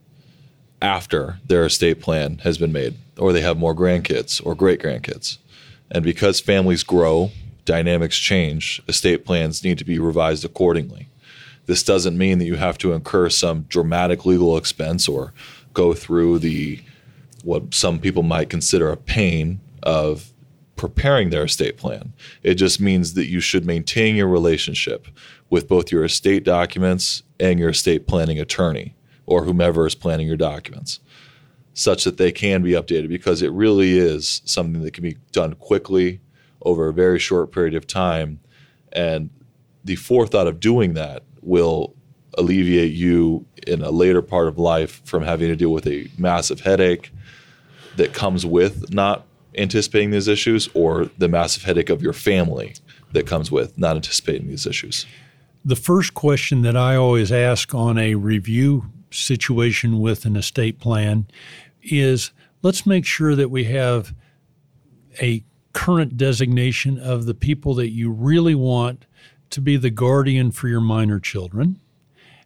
after 0.81 1.41
their 1.47 1.65
estate 1.65 2.01
plan 2.01 2.39
has 2.39 2.59
been 2.59 2.73
made, 2.73 2.97
or 3.19 3.33
they 3.33 3.41
have 3.41 3.59
more 3.59 3.75
grandkids 3.75 4.45
or 4.45 4.55
great 4.55 4.81
grandkids. 4.81 5.39
And 5.91 6.05
because 6.05 6.41
families 6.41 6.83
grow, 6.83 7.33
dynamics 7.65 8.17
change, 8.17 8.81
estate 8.87 9.25
plans 9.25 9.65
need 9.65 9.79
to 9.79 9.85
be 9.85 9.99
revised 9.99 10.45
accordingly. 10.45 11.09
This 11.67 11.83
doesn't 11.83 12.17
mean 12.17 12.39
that 12.39 12.47
you 12.47 12.57
have 12.57 12.79
to 12.79 12.93
incur 12.93 13.29
some 13.29 13.63
dramatic 13.69 14.25
legal 14.25 14.57
expense 14.57 15.09
or 15.09 15.35
go 15.75 15.93
through 15.95 16.39
the 16.39 16.81
what 17.49 17.73
some 17.73 17.99
people 17.99 18.23
might 18.23 18.51
consider 18.51 18.91
a 18.91 18.97
pain 18.97 19.59
of 19.83 20.35
preparing 20.77 21.31
their 21.31 21.45
estate 21.45 21.79
plan. 21.79 22.13
It 22.43 22.57
just 22.57 22.79
means 22.79 23.15
that 23.15 23.25
you 23.25 23.41
should 23.41 23.65
maintain 23.65 24.17
your 24.17 24.29
relationship 24.29 25.09
with 25.49 25.67
both 25.67 25.91
your 25.91 26.05
estate 26.05 26.45
documents 26.45 27.23
and 27.41 27.59
your 27.59 27.71
estate 27.71 28.07
planning 28.07 28.39
attorney 28.39 28.95
or 29.25 29.45
whomever 29.45 29.87
is 29.87 29.95
planning 29.95 30.27
your 30.27 30.37
documents 30.37 31.01
such 31.73 32.05
that 32.05 32.19
they 32.19 32.33
can 32.33 32.61
be 32.63 32.73
updated 32.73 33.09
because 33.09 33.41
it 33.41 33.51
really 33.53 33.97
is 33.97 34.43
something 34.45 34.83
that 34.83 34.93
can 34.93 35.03
be 35.03 35.17
done 35.33 35.55
quickly 35.55 36.21
over 36.61 36.89
a 36.89 36.93
very 36.93 37.19
short 37.19 37.51
period 37.51 37.75
of 37.75 37.87
time 37.87 38.41
and 38.93 39.31
the 39.85 39.97
forethought 39.97 40.47
of 40.47 40.61
doing 40.61 40.93
that 40.93 41.23
will 41.41 41.95
alleviate 42.37 42.93
you 42.93 43.47
in 43.67 43.81
a 43.81 43.91
later 43.91 44.21
part 44.21 44.49
of 44.49 44.59
life 44.59 45.01
from 45.07 45.23
having 45.23 45.49
to 45.49 45.57
deal 45.57 45.73
with 45.73 45.87
a 45.87 46.11
massive 46.19 46.61
headache 46.61 47.11
that 47.99 48.15
comes 48.15 48.47
with 48.47 48.93
not 48.93 49.27
anticipating 49.57 50.11
these 50.11 50.29
issues 50.29 50.69
or 50.75 51.11
the 51.19 51.29
massive 51.29 51.65
headache 51.65 51.91
of 51.91 52.03
your 52.03 52.13
family 52.13 52.75
that 53.13 53.27
comes 53.27 53.51
with 53.51 53.77
not 53.79 53.97
anticipating 53.97 54.49
these 54.49 54.67
issues? 54.67 55.07
The 55.65 55.77
first 55.77 56.15
question 56.15 56.63
that 56.63 56.77
I 56.77 56.97
always 56.97 57.31
ask 57.31 57.75
on 57.75 57.99
a 57.99 58.15
review 58.15 58.87
situation 59.11 60.01
with 60.01 60.25
an 60.25 60.37
estate 60.37 60.79
plan 60.79 61.27
is 61.83 62.31
let's 62.63 62.87
make 62.87 63.05
sure 63.05 63.35
that 63.35 63.51
we 63.51 63.65
have 63.65 64.15
a 65.21 65.45
current 65.73 66.17
designation 66.17 66.99
of 66.99 67.27
the 67.27 67.35
people 67.35 67.75
that 67.75 67.91
you 67.91 68.11
really 68.11 68.55
want 68.55 69.07
to 69.51 69.61
be 69.61 69.77
the 69.77 69.91
guardian 69.91 70.51
for 70.51 70.69
your 70.69 70.81
minor 70.81 71.19
children 71.19 71.81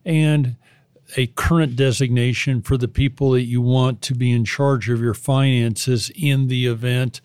and 0.05 0.57
a 1.17 1.27
current 1.29 1.77
designation 1.77 2.63
for 2.63 2.77
the 2.77 2.89
people 2.89 3.33
that 3.33 3.43
you 3.43 3.61
want 3.61 4.01
to 4.03 4.15
be 4.15 4.31
in 4.31 4.45
charge 4.45 4.89
of 4.89 5.01
your 5.01 5.15
finances 5.15 6.11
in 6.15 6.49
the 6.49 6.67
event 6.67 7.21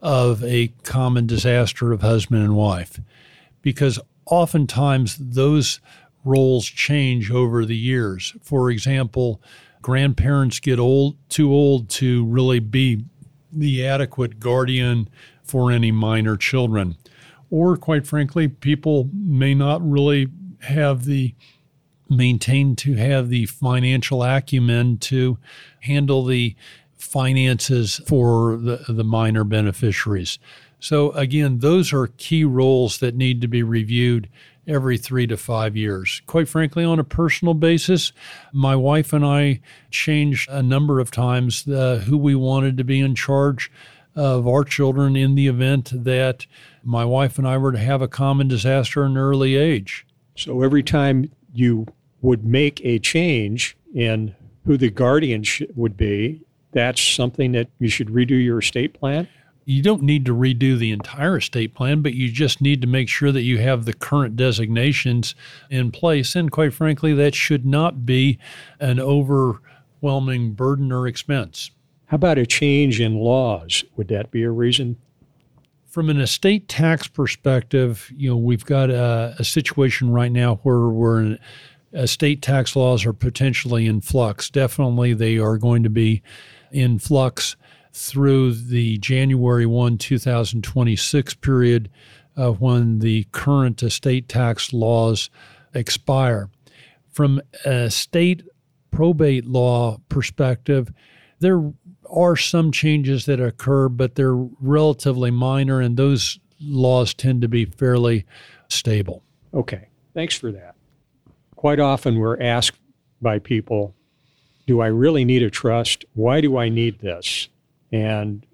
of 0.00 0.42
a 0.44 0.68
common 0.82 1.26
disaster 1.26 1.92
of 1.92 2.02
husband 2.02 2.42
and 2.42 2.56
wife. 2.56 3.00
Because 3.62 3.98
oftentimes 4.26 5.16
those 5.16 5.80
roles 6.24 6.66
change 6.66 7.30
over 7.30 7.64
the 7.64 7.76
years. 7.76 8.34
For 8.42 8.70
example, 8.70 9.42
grandparents 9.80 10.60
get 10.60 10.78
old 10.78 11.16
too 11.28 11.52
old 11.52 11.88
to 11.90 12.24
really 12.26 12.60
be 12.60 13.04
the 13.52 13.86
adequate 13.86 14.40
guardian 14.40 15.08
for 15.42 15.70
any 15.70 15.92
minor 15.92 16.36
children. 16.36 16.96
Or 17.50 17.76
quite 17.76 18.06
frankly, 18.06 18.48
people 18.48 19.10
may 19.12 19.54
not 19.54 19.86
really 19.86 20.28
have 20.60 21.04
the 21.04 21.34
maintain 22.16 22.76
to 22.76 22.94
have 22.94 23.28
the 23.28 23.46
financial 23.46 24.22
acumen 24.22 24.98
to 24.98 25.38
handle 25.80 26.24
the 26.24 26.54
finances 26.96 28.00
for 28.06 28.56
the, 28.56 28.84
the 28.88 29.04
minor 29.04 29.44
beneficiaries. 29.44 30.38
So, 30.78 31.12
again, 31.12 31.58
those 31.58 31.92
are 31.92 32.08
key 32.08 32.44
roles 32.44 32.98
that 32.98 33.14
need 33.14 33.40
to 33.40 33.48
be 33.48 33.62
reviewed 33.62 34.28
every 34.66 34.98
three 34.98 35.26
to 35.26 35.36
five 35.36 35.76
years. 35.76 36.22
Quite 36.26 36.48
frankly, 36.48 36.84
on 36.84 36.98
a 36.98 37.04
personal 37.04 37.54
basis, 37.54 38.12
my 38.52 38.76
wife 38.76 39.12
and 39.12 39.24
I 39.24 39.60
changed 39.90 40.48
a 40.50 40.62
number 40.62 41.00
of 41.00 41.10
times 41.10 41.66
uh, 41.68 42.02
who 42.06 42.16
we 42.16 42.34
wanted 42.34 42.76
to 42.78 42.84
be 42.84 43.00
in 43.00 43.14
charge 43.14 43.70
of 44.14 44.46
our 44.46 44.64
children 44.64 45.16
in 45.16 45.34
the 45.34 45.48
event 45.48 45.90
that 46.04 46.46
my 46.82 47.04
wife 47.04 47.38
and 47.38 47.48
I 47.48 47.58
were 47.58 47.72
to 47.72 47.78
have 47.78 48.02
a 48.02 48.08
common 48.08 48.48
disaster 48.48 49.04
in 49.04 49.16
early 49.16 49.56
age. 49.56 50.06
So 50.36 50.62
every 50.62 50.82
time 50.82 51.30
you 51.54 51.86
would 52.22 52.44
make 52.44 52.80
a 52.84 52.98
change 52.98 53.76
in 53.94 54.34
who 54.64 54.76
the 54.76 54.90
guardian 54.90 55.44
would 55.74 55.96
be, 55.96 56.40
that's 56.72 57.02
something 57.02 57.52
that 57.52 57.68
you 57.78 57.88
should 57.88 58.08
redo 58.08 58.42
your 58.42 58.60
estate 58.60 58.94
plan? 58.94 59.28
You 59.64 59.82
don't 59.82 60.02
need 60.02 60.24
to 60.26 60.34
redo 60.34 60.76
the 60.76 60.90
entire 60.90 61.36
estate 61.36 61.74
plan, 61.74 62.02
but 62.02 62.14
you 62.14 62.32
just 62.32 62.60
need 62.60 62.80
to 62.80 62.88
make 62.88 63.08
sure 63.08 63.30
that 63.30 63.42
you 63.42 63.58
have 63.58 63.84
the 63.84 63.92
current 63.92 64.36
designations 64.36 65.36
in 65.70 65.92
place. 65.92 66.34
And 66.34 66.50
quite 66.50 66.74
frankly, 66.74 67.12
that 67.14 67.34
should 67.34 67.64
not 67.64 68.04
be 68.04 68.38
an 68.80 68.98
overwhelming 68.98 70.52
burden 70.52 70.90
or 70.90 71.06
expense. 71.06 71.70
How 72.06 72.16
about 72.16 72.38
a 72.38 72.46
change 72.46 73.00
in 73.00 73.16
laws? 73.16 73.84
Would 73.96 74.08
that 74.08 74.30
be 74.30 74.42
a 74.42 74.50
reason? 74.50 74.96
From 75.86 76.10
an 76.10 76.20
estate 76.20 76.68
tax 76.68 77.06
perspective, 77.06 78.10
you 78.16 78.30
know, 78.30 78.36
we've 78.36 78.64
got 78.64 78.90
a, 78.90 79.36
a 79.38 79.44
situation 79.44 80.10
right 80.10 80.32
now 80.32 80.56
where 80.62 80.88
we're 80.88 81.20
in 81.20 81.38
estate 81.92 82.42
tax 82.42 82.74
laws 82.76 83.04
are 83.04 83.12
potentially 83.12 83.86
in 83.86 84.00
flux. 84.00 84.50
Definitely, 84.50 85.14
they 85.14 85.38
are 85.38 85.58
going 85.58 85.82
to 85.82 85.90
be 85.90 86.22
in 86.70 86.98
flux 86.98 87.56
through 87.92 88.54
the 88.54 88.98
January 88.98 89.66
1, 89.66 89.98
2026 89.98 91.34
period 91.34 91.90
uh, 92.36 92.50
when 92.52 93.00
the 93.00 93.24
current 93.32 93.82
estate 93.82 94.28
tax 94.28 94.72
laws 94.72 95.30
expire. 95.74 96.48
from 97.10 97.42
a 97.66 97.90
state 97.90 98.42
probate 98.90 99.44
law 99.44 99.98
perspective, 100.08 100.90
there 101.40 101.72
are 102.10 102.36
some 102.36 102.72
changes 102.72 103.26
that 103.26 103.40
occur, 103.40 103.88
but 103.88 104.14
they're 104.14 104.34
relatively 104.34 105.30
minor, 105.30 105.80
and 105.80 105.96
those 105.96 106.38
laws 106.60 107.12
tend 107.12 107.42
to 107.42 107.48
be 107.48 107.64
fairly 107.64 108.24
stable. 108.68 109.22
Okay, 109.52 109.88
thanks 110.14 110.36
for 110.36 110.52
that. 110.52 110.74
Quite 111.62 111.78
often 111.78 112.18
we're 112.18 112.42
asked 112.42 112.80
by 113.20 113.38
people, 113.38 113.94
Do 114.66 114.80
I 114.80 114.88
really 114.88 115.24
need 115.24 115.44
a 115.44 115.48
trust? 115.48 116.04
Why 116.12 116.40
do 116.40 116.56
I 116.56 116.68
need 116.68 116.98
this? 116.98 117.46
And 117.92 118.44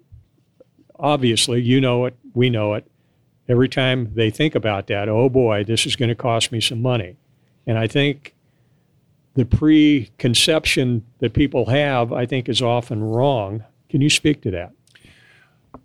obviously, 0.99 1.59
you 1.59 1.81
know 1.81 2.05
it, 2.05 2.15
we 2.35 2.51
know 2.51 2.75
it. 2.75 2.85
Every 3.47 3.67
time 3.67 4.11
they 4.13 4.29
think 4.29 4.53
about 4.53 4.85
that, 4.87 5.09
oh 5.09 5.27
boy, 5.27 5.63
this 5.63 5.87
is 5.87 5.95
going 5.95 6.09
to 6.09 6.13
cost 6.13 6.51
me 6.51 6.61
some 6.61 6.83
money. 6.83 7.17
And 7.65 7.79
I 7.79 7.87
think 7.87 8.35
the 9.33 9.45
preconception 9.45 11.03
that 11.17 11.33
people 11.33 11.65
have, 11.65 12.13
I 12.13 12.27
think, 12.27 12.47
is 12.47 12.61
often 12.61 13.03
wrong. 13.03 13.63
Can 13.89 14.01
you 14.01 14.11
speak 14.11 14.43
to 14.43 14.51
that? 14.51 14.71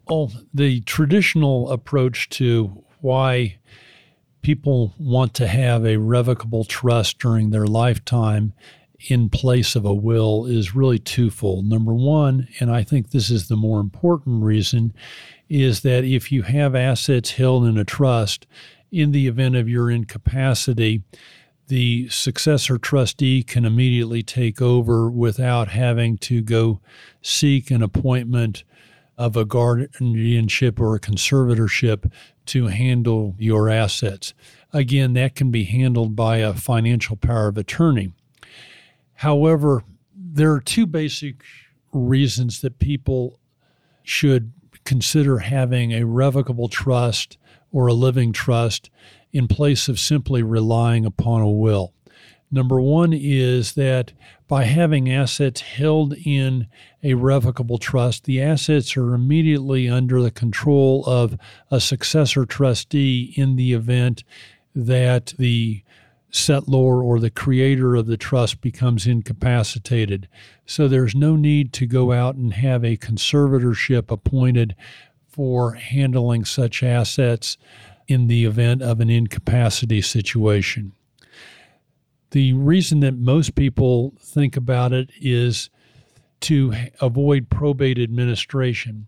Oh, 0.08 0.30
the 0.52 0.82
traditional 0.82 1.70
approach 1.70 2.28
to 2.40 2.84
why 3.00 3.56
people 4.44 4.94
want 4.98 5.32
to 5.34 5.46
have 5.46 5.84
a 5.84 5.96
revocable 5.96 6.64
trust 6.64 7.18
during 7.18 7.50
their 7.50 7.66
lifetime 7.66 8.52
in 9.08 9.28
place 9.30 9.74
of 9.74 9.86
a 9.86 9.94
will 9.94 10.44
is 10.44 10.74
really 10.74 10.98
twofold. 10.98 11.66
Number 11.66 11.94
one, 11.94 12.46
and 12.60 12.70
I 12.70 12.84
think 12.84 13.10
this 13.10 13.30
is 13.30 13.48
the 13.48 13.56
more 13.56 13.80
important 13.80 14.44
reason, 14.44 14.92
is 15.48 15.80
that 15.80 16.04
if 16.04 16.30
you 16.30 16.42
have 16.42 16.74
assets 16.74 17.32
held 17.32 17.64
in 17.64 17.78
a 17.78 17.84
trust, 17.84 18.46
in 18.92 19.12
the 19.12 19.26
event 19.26 19.56
of 19.56 19.68
your 19.68 19.90
incapacity, 19.90 21.02
the 21.68 22.08
successor 22.10 22.76
trustee 22.76 23.42
can 23.42 23.64
immediately 23.64 24.22
take 24.22 24.60
over 24.60 25.10
without 25.10 25.68
having 25.68 26.18
to 26.18 26.42
go 26.42 26.80
seek 27.22 27.70
an 27.70 27.82
appointment 27.82 28.62
of 29.16 29.36
a 29.36 29.44
guardianship 29.44 30.80
or 30.80 30.94
a 30.94 31.00
conservatorship 31.00 32.10
to 32.46 32.66
handle 32.66 33.34
your 33.38 33.68
assets. 33.68 34.34
Again, 34.72 35.12
that 35.14 35.34
can 35.34 35.50
be 35.50 35.64
handled 35.64 36.16
by 36.16 36.38
a 36.38 36.54
financial 36.54 37.16
power 37.16 37.48
of 37.48 37.56
attorney. 37.58 38.12
However, 39.14 39.84
there 40.14 40.52
are 40.52 40.60
two 40.60 40.86
basic 40.86 41.42
reasons 41.92 42.60
that 42.60 42.80
people 42.80 43.38
should 44.02 44.52
consider 44.84 45.38
having 45.38 45.92
a 45.92 46.04
revocable 46.04 46.68
trust 46.68 47.38
or 47.70 47.86
a 47.86 47.94
living 47.94 48.32
trust 48.32 48.90
in 49.32 49.48
place 49.48 49.88
of 49.88 49.98
simply 49.98 50.42
relying 50.42 51.06
upon 51.06 51.40
a 51.40 51.50
will. 51.50 51.93
Number 52.54 52.80
one 52.80 53.12
is 53.12 53.72
that 53.72 54.12
by 54.46 54.62
having 54.62 55.10
assets 55.10 55.60
held 55.60 56.14
in 56.24 56.68
a 57.02 57.14
revocable 57.14 57.78
trust, 57.78 58.26
the 58.26 58.40
assets 58.40 58.96
are 58.96 59.12
immediately 59.12 59.88
under 59.88 60.22
the 60.22 60.30
control 60.30 61.04
of 61.04 61.36
a 61.72 61.80
successor 61.80 62.46
trustee 62.46 63.34
in 63.36 63.56
the 63.56 63.72
event 63.72 64.22
that 64.72 65.34
the 65.36 65.82
settlor 66.30 67.02
or 67.02 67.18
the 67.18 67.28
creator 67.28 67.96
of 67.96 68.06
the 68.06 68.16
trust 68.16 68.60
becomes 68.60 69.04
incapacitated. 69.04 70.28
So 70.64 70.86
there's 70.86 71.16
no 71.16 71.34
need 71.34 71.72
to 71.72 71.86
go 71.86 72.12
out 72.12 72.36
and 72.36 72.54
have 72.54 72.84
a 72.84 72.96
conservatorship 72.96 74.12
appointed 74.12 74.76
for 75.26 75.72
handling 75.72 76.44
such 76.44 76.84
assets 76.84 77.58
in 78.06 78.28
the 78.28 78.44
event 78.44 78.80
of 78.80 79.00
an 79.00 79.10
incapacity 79.10 80.00
situation. 80.00 80.92
The 82.34 82.52
reason 82.52 82.98
that 82.98 83.16
most 83.16 83.54
people 83.54 84.12
think 84.18 84.56
about 84.56 84.92
it 84.92 85.08
is 85.20 85.70
to 86.40 86.74
avoid 87.00 87.48
probate 87.48 87.96
administration. 87.96 89.06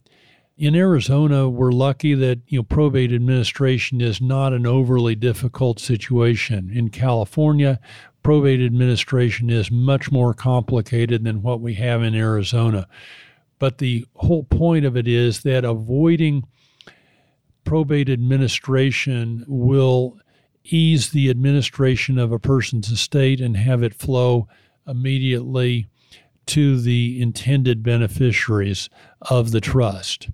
In 0.56 0.76
Arizona, 0.76 1.48
we're 1.48 1.72
lucky 1.72 2.14
that 2.14 2.38
you 2.46 2.60
know 2.60 2.62
probate 2.62 3.12
administration 3.12 4.00
is 4.00 4.20
not 4.20 4.52
an 4.52 4.64
overly 4.64 5.16
difficult 5.16 5.80
situation. 5.80 6.70
In 6.72 6.88
California, 6.88 7.80
probate 8.22 8.60
administration 8.60 9.50
is 9.50 9.72
much 9.72 10.12
more 10.12 10.32
complicated 10.32 11.24
than 11.24 11.42
what 11.42 11.60
we 11.60 11.74
have 11.74 12.04
in 12.04 12.14
Arizona. 12.14 12.86
But 13.58 13.78
the 13.78 14.06
whole 14.14 14.44
point 14.44 14.84
of 14.84 14.96
it 14.96 15.08
is 15.08 15.42
that 15.42 15.64
avoiding 15.64 16.44
probate 17.64 18.08
administration 18.08 19.44
will 19.48 20.16
ease 20.72 21.10
the 21.10 21.30
administration 21.30 22.18
of 22.18 22.32
a 22.32 22.38
person's 22.38 22.90
estate 22.90 23.40
and 23.40 23.56
have 23.56 23.82
it 23.82 23.94
flow 23.94 24.48
immediately 24.86 25.86
to 26.46 26.80
the 26.80 27.20
intended 27.20 27.82
beneficiaries 27.82 28.88
of 29.22 29.50
the 29.50 29.60
trust. 29.60 30.28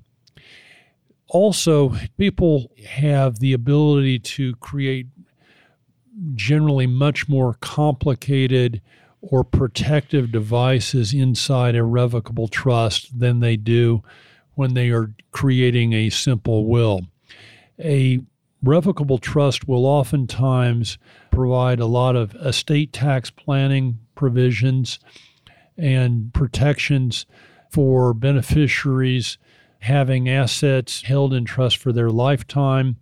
Also, 1.28 1.96
people 2.18 2.70
have 2.86 3.38
the 3.38 3.54
ability 3.54 4.18
to 4.18 4.54
create 4.56 5.06
generally 6.34 6.86
much 6.86 7.28
more 7.28 7.54
complicated 7.54 8.82
or 9.22 9.42
protective 9.42 10.30
devices 10.30 11.14
inside 11.14 11.74
a 11.74 11.84
revocable 11.84 12.48
trust 12.48 13.18
than 13.18 13.40
they 13.40 13.56
do 13.56 14.02
when 14.54 14.74
they 14.74 14.90
are 14.90 15.14
creating 15.30 15.94
a 15.94 16.10
simple 16.10 16.66
will 16.66 17.00
a 17.82 18.20
revocable 18.62 19.18
trust 19.18 19.66
will 19.66 19.84
oftentimes 19.84 20.98
provide 21.30 21.80
a 21.80 21.86
lot 21.86 22.16
of 22.16 22.34
estate 22.36 22.92
tax 22.92 23.30
planning 23.30 23.98
provisions 24.14 25.00
and 25.76 26.32
protections 26.32 27.26
for 27.70 28.14
beneficiaries 28.14 29.38
having 29.80 30.28
assets 30.28 31.02
held 31.02 31.34
in 31.34 31.44
trust 31.44 31.76
for 31.76 31.92
their 31.92 32.10
lifetime 32.10 32.96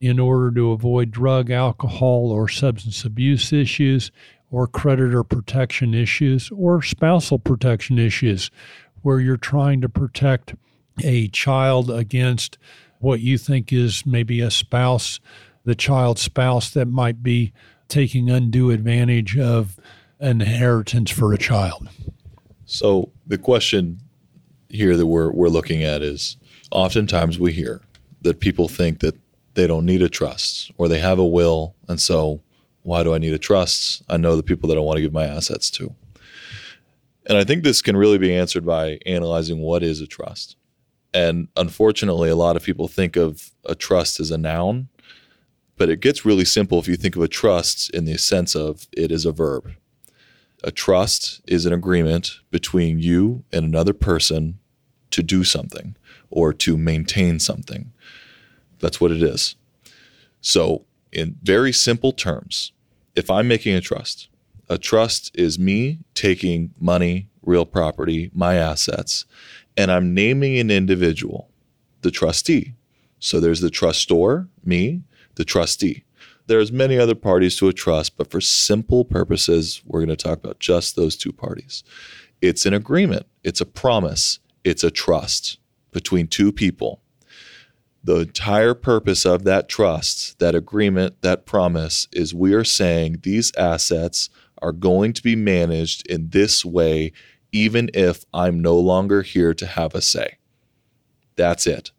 in 0.00 0.18
order 0.18 0.50
to 0.50 0.72
avoid 0.72 1.10
drug, 1.10 1.50
alcohol, 1.50 2.30
or 2.30 2.46
substance 2.46 3.04
abuse 3.04 3.52
issues, 3.52 4.10
or 4.50 4.66
creditor 4.66 5.24
protection 5.24 5.94
issues, 5.94 6.50
or 6.50 6.82
spousal 6.82 7.38
protection 7.38 7.98
issues, 7.98 8.50
where 9.00 9.18
you're 9.18 9.38
trying 9.38 9.80
to 9.80 9.88
protect 9.88 10.54
a 11.02 11.28
child 11.28 11.90
against 11.90 12.58
what 13.00 13.20
you 13.20 13.38
think 13.38 13.72
is 13.72 14.04
maybe 14.06 14.40
a 14.40 14.50
spouse, 14.50 15.20
the 15.64 15.74
child's 15.74 16.22
spouse 16.22 16.70
that 16.70 16.86
might 16.86 17.22
be 17.22 17.52
taking 17.88 18.30
undue 18.30 18.70
advantage 18.70 19.38
of 19.38 19.78
an 20.18 20.40
inheritance 20.40 21.10
for 21.10 21.32
a 21.32 21.38
child. 21.38 21.88
So 22.64 23.12
the 23.26 23.38
question 23.38 24.00
here 24.68 24.96
that 24.96 25.06
we're 25.06 25.30
we're 25.30 25.48
looking 25.48 25.84
at 25.84 26.02
is 26.02 26.36
oftentimes 26.72 27.38
we 27.38 27.52
hear 27.52 27.80
that 28.22 28.40
people 28.40 28.68
think 28.68 29.00
that 29.00 29.16
they 29.54 29.66
don't 29.66 29.86
need 29.86 30.02
a 30.02 30.08
trust 30.08 30.72
or 30.76 30.88
they 30.88 30.98
have 30.98 31.18
a 31.18 31.24
will 31.24 31.74
and 31.88 32.00
so 32.00 32.40
why 32.82 33.02
do 33.02 33.12
I 33.12 33.18
need 33.18 33.34
a 33.34 33.38
trust? 33.38 34.02
I 34.08 34.16
know 34.16 34.36
the 34.36 34.44
people 34.44 34.68
that 34.68 34.78
I 34.78 34.80
want 34.80 34.96
to 34.96 35.02
give 35.02 35.12
my 35.12 35.24
assets 35.24 35.70
to. 35.72 35.92
And 37.26 37.36
I 37.36 37.42
think 37.42 37.64
this 37.64 37.82
can 37.82 37.96
really 37.96 38.16
be 38.16 38.32
answered 38.32 38.64
by 38.64 39.00
analyzing 39.04 39.58
what 39.58 39.82
is 39.82 40.00
a 40.00 40.06
trust. 40.06 40.56
And 41.16 41.48
unfortunately, 41.56 42.28
a 42.28 42.36
lot 42.36 42.56
of 42.56 42.62
people 42.62 42.88
think 42.88 43.16
of 43.16 43.50
a 43.64 43.74
trust 43.74 44.20
as 44.20 44.30
a 44.30 44.36
noun, 44.36 44.90
but 45.78 45.88
it 45.88 46.00
gets 46.00 46.26
really 46.26 46.44
simple 46.44 46.78
if 46.78 46.86
you 46.86 46.96
think 46.96 47.16
of 47.16 47.22
a 47.22 47.28
trust 47.28 47.88
in 47.94 48.04
the 48.04 48.18
sense 48.18 48.54
of 48.54 48.86
it 48.92 49.10
is 49.10 49.24
a 49.24 49.32
verb. 49.32 49.72
A 50.62 50.70
trust 50.70 51.40
is 51.48 51.64
an 51.64 51.72
agreement 51.72 52.40
between 52.50 52.98
you 52.98 53.44
and 53.50 53.64
another 53.64 53.94
person 53.94 54.58
to 55.10 55.22
do 55.22 55.42
something 55.42 55.96
or 56.28 56.52
to 56.52 56.76
maintain 56.76 57.38
something. 57.38 57.92
That's 58.80 59.00
what 59.00 59.10
it 59.10 59.22
is. 59.22 59.56
So, 60.42 60.84
in 61.12 61.36
very 61.42 61.72
simple 61.72 62.12
terms, 62.12 62.72
if 63.14 63.30
I'm 63.30 63.48
making 63.48 63.74
a 63.74 63.80
trust, 63.80 64.28
a 64.68 64.76
trust 64.76 65.30
is 65.34 65.58
me 65.58 66.00
taking 66.12 66.74
money, 66.78 67.30
real 67.40 67.64
property, 67.64 68.30
my 68.34 68.56
assets, 68.56 69.24
and 69.76 69.90
I'm 69.90 70.14
naming 70.14 70.58
an 70.58 70.70
individual, 70.70 71.50
the 72.02 72.10
trustee. 72.10 72.74
So 73.18 73.40
there's 73.40 73.60
the 73.60 73.70
trustor, 73.70 74.48
me, 74.64 75.02
the 75.34 75.44
trustee. 75.44 76.04
There's 76.46 76.70
many 76.70 76.98
other 76.98 77.14
parties 77.14 77.56
to 77.56 77.68
a 77.68 77.72
trust, 77.72 78.16
but 78.16 78.30
for 78.30 78.40
simple 78.40 79.04
purposes, 79.04 79.82
we're 79.84 80.04
going 80.04 80.16
to 80.16 80.16
talk 80.16 80.38
about 80.38 80.60
just 80.60 80.94
those 80.94 81.16
two 81.16 81.32
parties. 81.32 81.82
It's 82.40 82.66
an 82.66 82.74
agreement, 82.74 83.26
it's 83.42 83.60
a 83.60 83.66
promise, 83.66 84.38
it's 84.62 84.84
a 84.84 84.90
trust 84.90 85.58
between 85.90 86.28
two 86.28 86.52
people. 86.52 87.00
The 88.04 88.20
entire 88.20 88.74
purpose 88.74 89.26
of 89.26 89.42
that 89.44 89.68
trust, 89.68 90.38
that 90.38 90.54
agreement, 90.54 91.22
that 91.22 91.46
promise 91.46 92.06
is 92.12 92.32
we 92.32 92.54
are 92.54 92.62
saying 92.62 93.20
these 93.22 93.50
assets 93.56 94.30
are 94.62 94.72
going 94.72 95.12
to 95.14 95.22
be 95.22 95.34
managed 95.34 96.06
in 96.06 96.30
this 96.30 96.64
way 96.64 97.12
even 97.52 97.90
if 97.94 98.24
I'm 98.32 98.60
no 98.60 98.78
longer 98.78 99.22
here 99.22 99.54
to 99.54 99.66
have 99.66 99.94
a 99.94 100.00
say. 100.00 100.38
That's 101.36 101.66
it. 101.66 101.92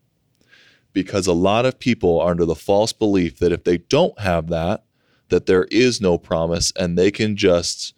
Because 0.93 1.27
a 1.27 1.33
lot 1.33 1.65
of 1.65 1.79
people 1.79 2.19
are 2.19 2.31
under 2.31 2.45
the 2.45 2.55
false 2.55 2.93
belief 2.93 3.39
that 3.39 3.51
if 3.51 3.63
they 3.63 3.77
don't 3.77 4.19
have 4.19 4.47
that, 4.47 4.83
that 5.29 5.45
there 5.45 5.65
is 5.65 6.01
no 6.01 6.17
promise 6.17 6.71
and 6.75 6.97
they 6.97 7.11
can 7.11 7.35
just 7.35 7.93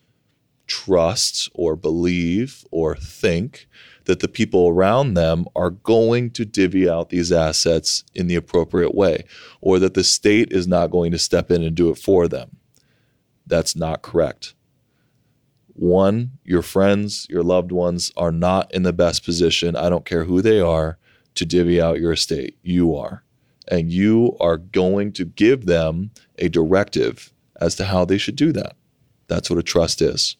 trust 0.67 1.49
or 1.53 1.75
believe 1.75 2.63
or 2.71 2.95
think 2.95 3.67
that 4.05 4.19
the 4.19 4.27
people 4.27 4.67
around 4.67 5.13
them 5.13 5.45
are 5.55 5.71
going 5.71 6.31
to 6.31 6.45
divvy 6.45 6.89
out 6.89 7.09
these 7.09 7.31
assets 7.31 8.03
in 8.15 8.27
the 8.27 8.35
appropriate 8.35 8.95
way 8.95 9.23
or 9.61 9.79
that 9.79 9.93
the 9.93 10.03
state 10.03 10.51
is 10.51 10.67
not 10.67 10.91
going 10.91 11.11
to 11.11 11.19
step 11.19 11.51
in 11.51 11.63
and 11.63 11.75
do 11.75 11.89
it 11.89 11.97
for 11.97 12.27
them. 12.27 12.57
That's 13.45 13.75
not 13.75 14.01
correct. 14.01 14.53
One, 15.79 16.31
your 16.43 16.61
friends, 16.61 17.25
your 17.29 17.41
loved 17.41 17.71
ones 17.71 18.11
are 18.17 18.33
not 18.33 18.69
in 18.73 18.83
the 18.83 18.91
best 18.91 19.23
position, 19.23 19.77
I 19.77 19.87
don't 19.87 20.03
care 20.03 20.25
who 20.25 20.41
they 20.41 20.59
are, 20.59 20.97
to 21.35 21.45
divvy 21.45 21.81
out 21.81 22.01
your 22.01 22.11
estate. 22.11 22.57
You 22.61 22.97
are. 22.97 23.23
And 23.65 23.89
you 23.89 24.35
are 24.41 24.57
going 24.57 25.13
to 25.13 25.23
give 25.23 25.67
them 25.67 26.11
a 26.37 26.49
directive 26.49 27.31
as 27.61 27.75
to 27.75 27.85
how 27.85 28.03
they 28.03 28.17
should 28.17 28.35
do 28.35 28.51
that. 28.51 28.75
That's 29.29 29.49
what 29.49 29.57
a 29.57 29.63
trust 29.63 30.01
is. 30.01 30.35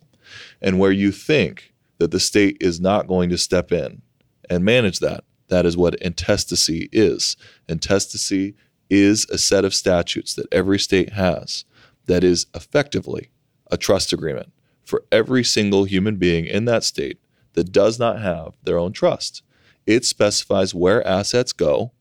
And 0.62 0.78
where 0.78 0.92
you 0.92 1.10
think 1.14 1.74
that 2.00 2.12
the 2.12 2.20
state 2.20 2.58
is 2.60 2.82
not 2.82 3.08
going 3.08 3.30
to 3.30 3.38
step 3.38 3.72
in 3.72 4.02
and 4.50 4.66
manage 4.66 5.00
that, 5.00 5.24
that 5.48 5.66
is 5.66 5.78
what 5.78 5.96
intestacy 6.02 6.90
is. 6.92 7.38
Intestacy 7.70 8.56
is 8.90 9.26
a 9.30 9.38
set 9.38 9.64
of 9.64 9.74
statutes 9.74 10.34
that 10.34 10.52
every 10.52 10.80
state 10.80 11.14
has 11.14 11.64
that 12.08 12.26
is 12.26 12.48
effectively 12.54 13.30
a 13.72 13.78
trust 13.78 14.12
agreement 14.12 14.52
for 14.90 15.06
every 15.12 15.44
single 15.44 15.84
human 15.84 16.18
being 16.18 16.46
in 16.46 16.66
that 16.66 16.84
state 16.84 17.20
that 17.54 17.72
does 17.72 18.00
not 18.00 18.20
have 18.20 18.54
their 18.64 18.80
own 18.80 18.92
trust. 18.92 19.44
It 19.86 20.04
specifies 20.04 20.74
where 20.74 21.06
assets 21.08 21.54
go 21.54 21.92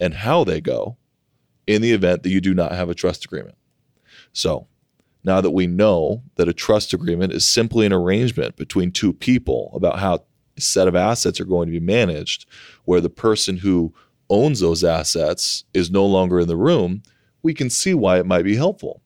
and 0.00 0.14
how 0.14 0.44
they 0.44 0.60
go 0.60 0.96
in 1.66 1.82
the 1.82 1.92
event 1.92 2.22
that 2.22 2.30
you 2.30 2.40
do 2.40 2.54
not 2.54 2.72
have 2.72 2.88
a 2.88 2.94
trust 2.94 3.24
agreement. 3.24 3.56
So, 4.32 4.66
now 5.22 5.42
that 5.42 5.50
we 5.50 5.66
know 5.66 6.22
that 6.36 6.48
a 6.48 6.54
trust 6.54 6.94
agreement 6.94 7.34
is 7.34 7.46
simply 7.46 7.84
an 7.84 7.92
arrangement 7.92 8.56
between 8.56 8.90
two 8.90 9.12
people 9.12 9.70
about 9.74 9.98
how 9.98 10.24
a 10.56 10.60
set 10.60 10.88
of 10.88 10.96
assets 10.96 11.38
are 11.40 11.44
going 11.44 11.66
to 11.66 11.72
be 11.72 11.80
managed, 11.80 12.46
where 12.86 13.02
the 13.02 13.10
person 13.10 13.58
who 13.58 13.92
owns 14.30 14.60
those 14.60 14.82
assets 14.82 15.64
is 15.74 15.90
no 15.90 16.06
longer 16.06 16.40
in 16.40 16.48
the 16.48 16.56
room, 16.56 17.02
we 17.42 17.52
can 17.52 17.68
see 17.68 17.92
why 17.92 18.18
it 18.18 18.24
might 18.24 18.44
be 18.44 18.56
helpful. 18.56 19.02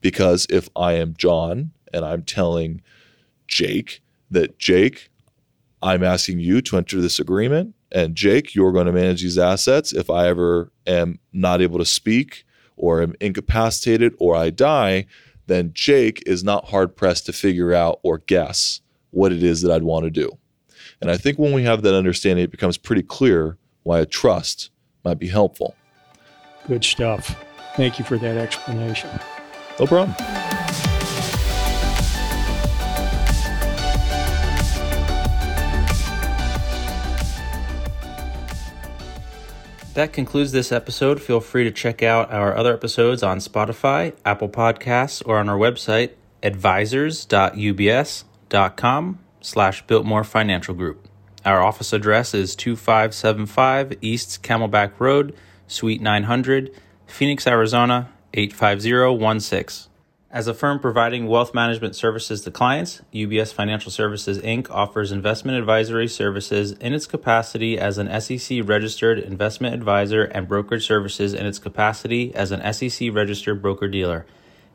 Because 0.00 0.46
if 0.48 0.68
I 0.74 0.94
am 0.94 1.14
John 1.18 1.72
and 1.92 2.04
I'm 2.04 2.22
telling 2.22 2.82
Jake 3.46 4.00
that, 4.30 4.58
Jake, 4.58 5.10
I'm 5.82 6.02
asking 6.02 6.40
you 6.40 6.60
to 6.62 6.76
enter 6.76 7.00
this 7.00 7.18
agreement, 7.18 7.74
and 7.92 8.14
Jake, 8.14 8.54
you're 8.54 8.72
going 8.72 8.86
to 8.86 8.92
manage 8.92 9.22
these 9.22 9.38
assets. 9.38 9.92
If 9.92 10.10
I 10.10 10.28
ever 10.28 10.70
am 10.86 11.18
not 11.32 11.62
able 11.62 11.78
to 11.78 11.84
speak 11.84 12.44
or 12.76 13.02
am 13.02 13.14
incapacitated 13.20 14.14
or 14.18 14.36
I 14.36 14.50
die, 14.50 15.06
then 15.46 15.70
Jake 15.72 16.22
is 16.26 16.44
not 16.44 16.66
hard 16.66 16.94
pressed 16.94 17.26
to 17.26 17.32
figure 17.32 17.72
out 17.72 18.00
or 18.02 18.18
guess 18.18 18.80
what 19.10 19.32
it 19.32 19.42
is 19.42 19.62
that 19.62 19.72
I'd 19.72 19.82
want 19.82 20.04
to 20.04 20.10
do. 20.10 20.30
And 21.00 21.10
I 21.10 21.16
think 21.16 21.38
when 21.38 21.52
we 21.52 21.62
have 21.62 21.82
that 21.82 21.94
understanding, 21.94 22.44
it 22.44 22.50
becomes 22.50 22.76
pretty 22.76 23.02
clear 23.02 23.56
why 23.84 24.00
a 24.00 24.06
trust 24.06 24.70
might 25.04 25.18
be 25.18 25.28
helpful. 25.28 25.74
Good 26.66 26.84
stuff. 26.84 27.42
Thank 27.76 27.98
you 27.98 28.04
for 28.04 28.18
that 28.18 28.36
explanation. 28.36 29.08
No 29.78 29.86
problem. 29.86 30.57
That 39.98 40.12
concludes 40.12 40.52
this 40.52 40.70
episode. 40.70 41.20
Feel 41.20 41.40
free 41.40 41.64
to 41.64 41.72
check 41.72 42.04
out 42.04 42.30
our 42.30 42.56
other 42.56 42.72
episodes 42.72 43.24
on 43.24 43.38
Spotify, 43.38 44.12
Apple 44.24 44.48
Podcasts, 44.48 45.20
or 45.26 45.38
on 45.38 45.48
our 45.48 45.58
website, 45.58 46.12
advisors.ubs.com 46.40 49.18
slash 49.40 49.86
Biltmore 49.88 50.22
Financial 50.22 50.72
Group. 50.72 51.08
Our 51.44 51.60
office 51.60 51.92
address 51.92 52.32
is 52.32 52.54
2575 52.54 53.94
East 54.00 54.40
Camelback 54.44 54.92
Road, 55.00 55.34
Suite 55.66 56.00
900, 56.00 56.70
Phoenix, 57.08 57.48
Arizona, 57.48 58.12
85016. 58.34 59.87
As 60.30 60.46
a 60.46 60.52
firm 60.52 60.78
providing 60.78 61.26
wealth 61.26 61.54
management 61.54 61.96
services 61.96 62.42
to 62.42 62.50
clients, 62.50 63.00
UBS 63.14 63.50
Financial 63.50 63.90
Services 63.90 64.38
Inc. 64.40 64.70
offers 64.70 65.10
investment 65.10 65.56
advisory 65.56 66.06
services 66.06 66.72
in 66.72 66.92
its 66.92 67.06
capacity 67.06 67.78
as 67.78 67.96
an 67.96 68.20
SEC 68.20 68.60
registered 68.62 69.18
investment 69.18 69.74
advisor 69.74 70.24
and 70.24 70.46
brokerage 70.46 70.86
services 70.86 71.32
in 71.32 71.46
its 71.46 71.58
capacity 71.58 72.34
as 72.34 72.52
an 72.52 72.74
SEC 72.74 73.08
registered 73.10 73.62
broker 73.62 73.88
dealer. 73.88 74.26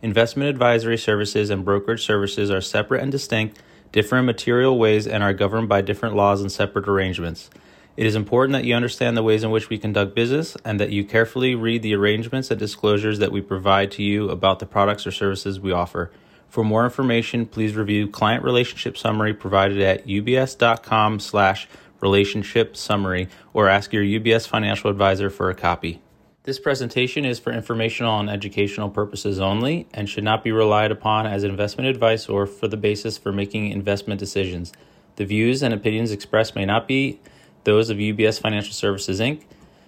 Investment 0.01 0.49
advisory 0.49 0.97
services 0.97 1.51
and 1.51 1.63
brokerage 1.63 2.03
services 2.03 2.49
are 2.49 2.59
separate 2.59 3.03
and 3.03 3.11
distinct, 3.11 3.59
differ 3.91 4.17
in 4.17 4.25
material 4.25 4.79
ways, 4.79 5.05
and 5.05 5.21
are 5.21 5.33
governed 5.33 5.69
by 5.69 5.81
different 5.81 6.15
laws 6.15 6.41
and 6.41 6.51
separate 6.51 6.87
arrangements. 6.87 7.51
It 7.95 8.07
is 8.07 8.15
important 8.15 8.53
that 8.53 8.65
you 8.65 8.73
understand 8.73 9.15
the 9.15 9.21
ways 9.21 9.43
in 9.43 9.51
which 9.51 9.69
we 9.69 9.77
conduct 9.77 10.15
business 10.15 10.57
and 10.65 10.79
that 10.79 10.91
you 10.91 11.03
carefully 11.03 11.53
read 11.53 11.83
the 11.83 11.93
arrangements 11.93 12.49
and 12.49 12.59
disclosures 12.59 13.19
that 13.19 13.31
we 13.31 13.39
provide 13.39 13.91
to 13.91 14.03
you 14.03 14.29
about 14.29 14.57
the 14.57 14.65
products 14.65 15.05
or 15.05 15.11
services 15.11 15.59
we 15.59 15.71
offer. 15.71 16.11
For 16.49 16.63
more 16.63 16.85
information, 16.85 17.45
please 17.45 17.75
review 17.75 18.07
client 18.07 18.43
relationship 18.43 18.97
summary 18.97 19.33
provided 19.33 19.79
at 19.79 20.07
ubs.com 20.07 21.19
slash 21.19 21.67
relationship 22.01 22.75
summary 22.75 23.27
or 23.53 23.69
ask 23.69 23.93
your 23.93 24.03
UBS 24.03 24.47
financial 24.47 24.89
advisor 24.89 25.29
for 25.29 25.51
a 25.51 25.55
copy. 25.55 26.01
This 26.43 26.59
presentation 26.59 27.25
is 27.25 27.39
for 27.39 27.53
informational 27.53 28.19
and 28.19 28.29
educational 28.29 28.89
purposes 28.89 29.39
only 29.39 29.87
and 29.93 30.09
should 30.09 30.23
not 30.23 30.43
be 30.43 30.51
relied 30.51 30.91
upon 30.91 31.27
as 31.27 31.43
investment 31.43 31.87
advice 31.87 32.27
or 32.27 32.47
for 32.47 32.67
the 32.67 32.75
basis 32.75 33.19
for 33.19 33.31
making 33.31 33.69
investment 33.69 34.19
decisions. 34.19 34.73
The 35.15 35.25
views 35.25 35.61
and 35.61 35.73
opinions 35.73 36.11
expressed 36.11 36.55
may 36.55 36.65
not 36.65 36.87
be 36.87 37.19
those 37.63 37.89
of 37.89 37.97
UBS 37.97 38.39
Financial 38.39 38.73
Services 38.73 39.19
Inc. 39.19 39.43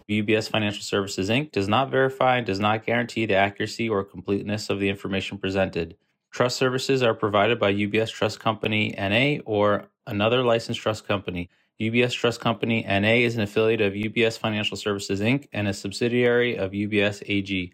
UBS 0.10 0.50
Financial 0.50 0.84
Services 0.84 1.30
Inc. 1.30 1.52
does 1.52 1.68
not 1.68 1.90
verify 1.90 2.38
and 2.38 2.46
does 2.46 2.60
not 2.60 2.86
guarantee 2.86 3.26
the 3.26 3.36
accuracy 3.36 3.90
or 3.90 4.04
completeness 4.04 4.70
of 4.70 4.80
the 4.80 4.90
information 4.90 5.38
presented. 5.38 5.98
Trust 6.32 6.58
services 6.58 7.02
are 7.02 7.14
provided 7.14 7.60
by 7.60 7.74
UBS 7.74 8.12
Trust 8.12 8.40
Company 8.40 8.94
NA 8.98 9.42
or 9.46 9.88
another 10.06 10.44
licensed 10.44 10.80
trust 10.80 11.08
company. 11.08 11.50
UBS 11.80 12.14
Trust 12.14 12.40
Company 12.40 12.84
NA 12.88 13.26
is 13.26 13.36
an 13.36 13.42
affiliate 13.42 13.82
of 13.82 13.94
UBS 13.94 14.38
Financial 14.38 14.78
Services 14.78 15.20
Inc. 15.20 15.48
and 15.52 15.68
a 15.68 15.74
subsidiary 15.74 16.56
of 16.56 16.72
UBS 16.72 17.24
AG. 17.26 17.74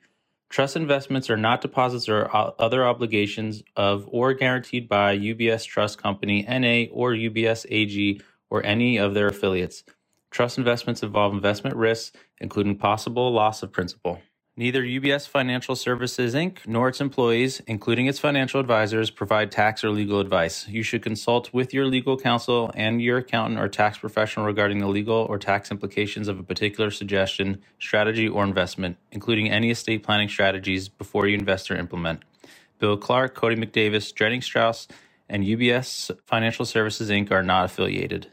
Trust 0.50 0.76
investments 0.76 1.30
are 1.30 1.38
not 1.38 1.62
deposits 1.62 2.10
or 2.10 2.30
other 2.34 2.86
obligations 2.86 3.64
of 3.76 4.06
or 4.10 4.34
guaranteed 4.34 4.90
by 4.90 5.18
UBS 5.18 5.66
Trust 5.66 6.02
Company 6.02 6.44
NA 6.44 6.94
or 6.94 7.12
UBS 7.12 7.66
AG 7.70 8.22
or 8.52 8.64
any 8.64 8.98
of 8.98 9.16
their 9.16 9.28
affiliates. 9.28 9.84
Trust 10.30 10.60
investments 10.60 11.02
involve 11.02 11.34
investment 11.34 11.76
risks, 11.76 12.12
including 12.40 12.78
possible 12.78 13.34
loss 13.34 13.64
of 13.64 13.72
principal. 13.72 14.22
Neither 14.58 14.84
UBS 14.84 15.28
Financial 15.28 15.76
Services 15.78 16.36
Inc. 16.36 16.68
nor 16.68 16.90
its 16.90 17.00
employees, 17.00 17.62
including 17.68 18.08
its 18.08 18.20
financial 18.20 18.60
advisors, 18.60 19.10
provide 19.10 19.50
tax 19.50 19.84
or 19.84 19.90
legal 19.90 20.20
advice. 20.20 20.68
You 20.68 20.84
should 20.84 21.02
consult 21.02 21.54
with 21.54 21.74
your 21.74 21.86
legal 21.86 22.18
counsel 22.18 22.70
and 22.76 23.02
your 23.02 23.20
accountant 23.20 23.60
or 23.62 23.70
tax 23.70 23.98
professional 23.98 24.46
regarding 24.46 24.80
the 24.80 24.88
legal 24.88 25.26
or 25.30 25.40
tax 25.40 25.72
implications 25.72 26.28
of 26.28 26.38
a 26.38 26.44
particular 26.44 26.92
suggestion, 26.92 27.62
strategy, 27.80 28.28
or 28.28 28.44
investment, 28.44 28.98
including 29.12 29.50
any 29.50 29.72
estate 29.72 30.04
planning 30.04 30.28
strategies 30.28 30.90
before 30.90 31.28
you 31.28 31.38
invest 31.38 31.72
or 31.72 31.78
implement. 31.78 32.22
Bill 32.78 32.98
Clark, 32.98 33.36
Cody 33.36 33.56
McDavis, 33.56 34.14
Jennings 34.14 34.50
Strouss, 34.50 34.88
and 35.30 35.46
UBS 35.46 36.12
Financial 36.26 36.66
Services 36.66 37.10
Inc. 37.10 37.32
are 37.32 37.42
not 37.44 37.66
affiliated. 37.66 38.28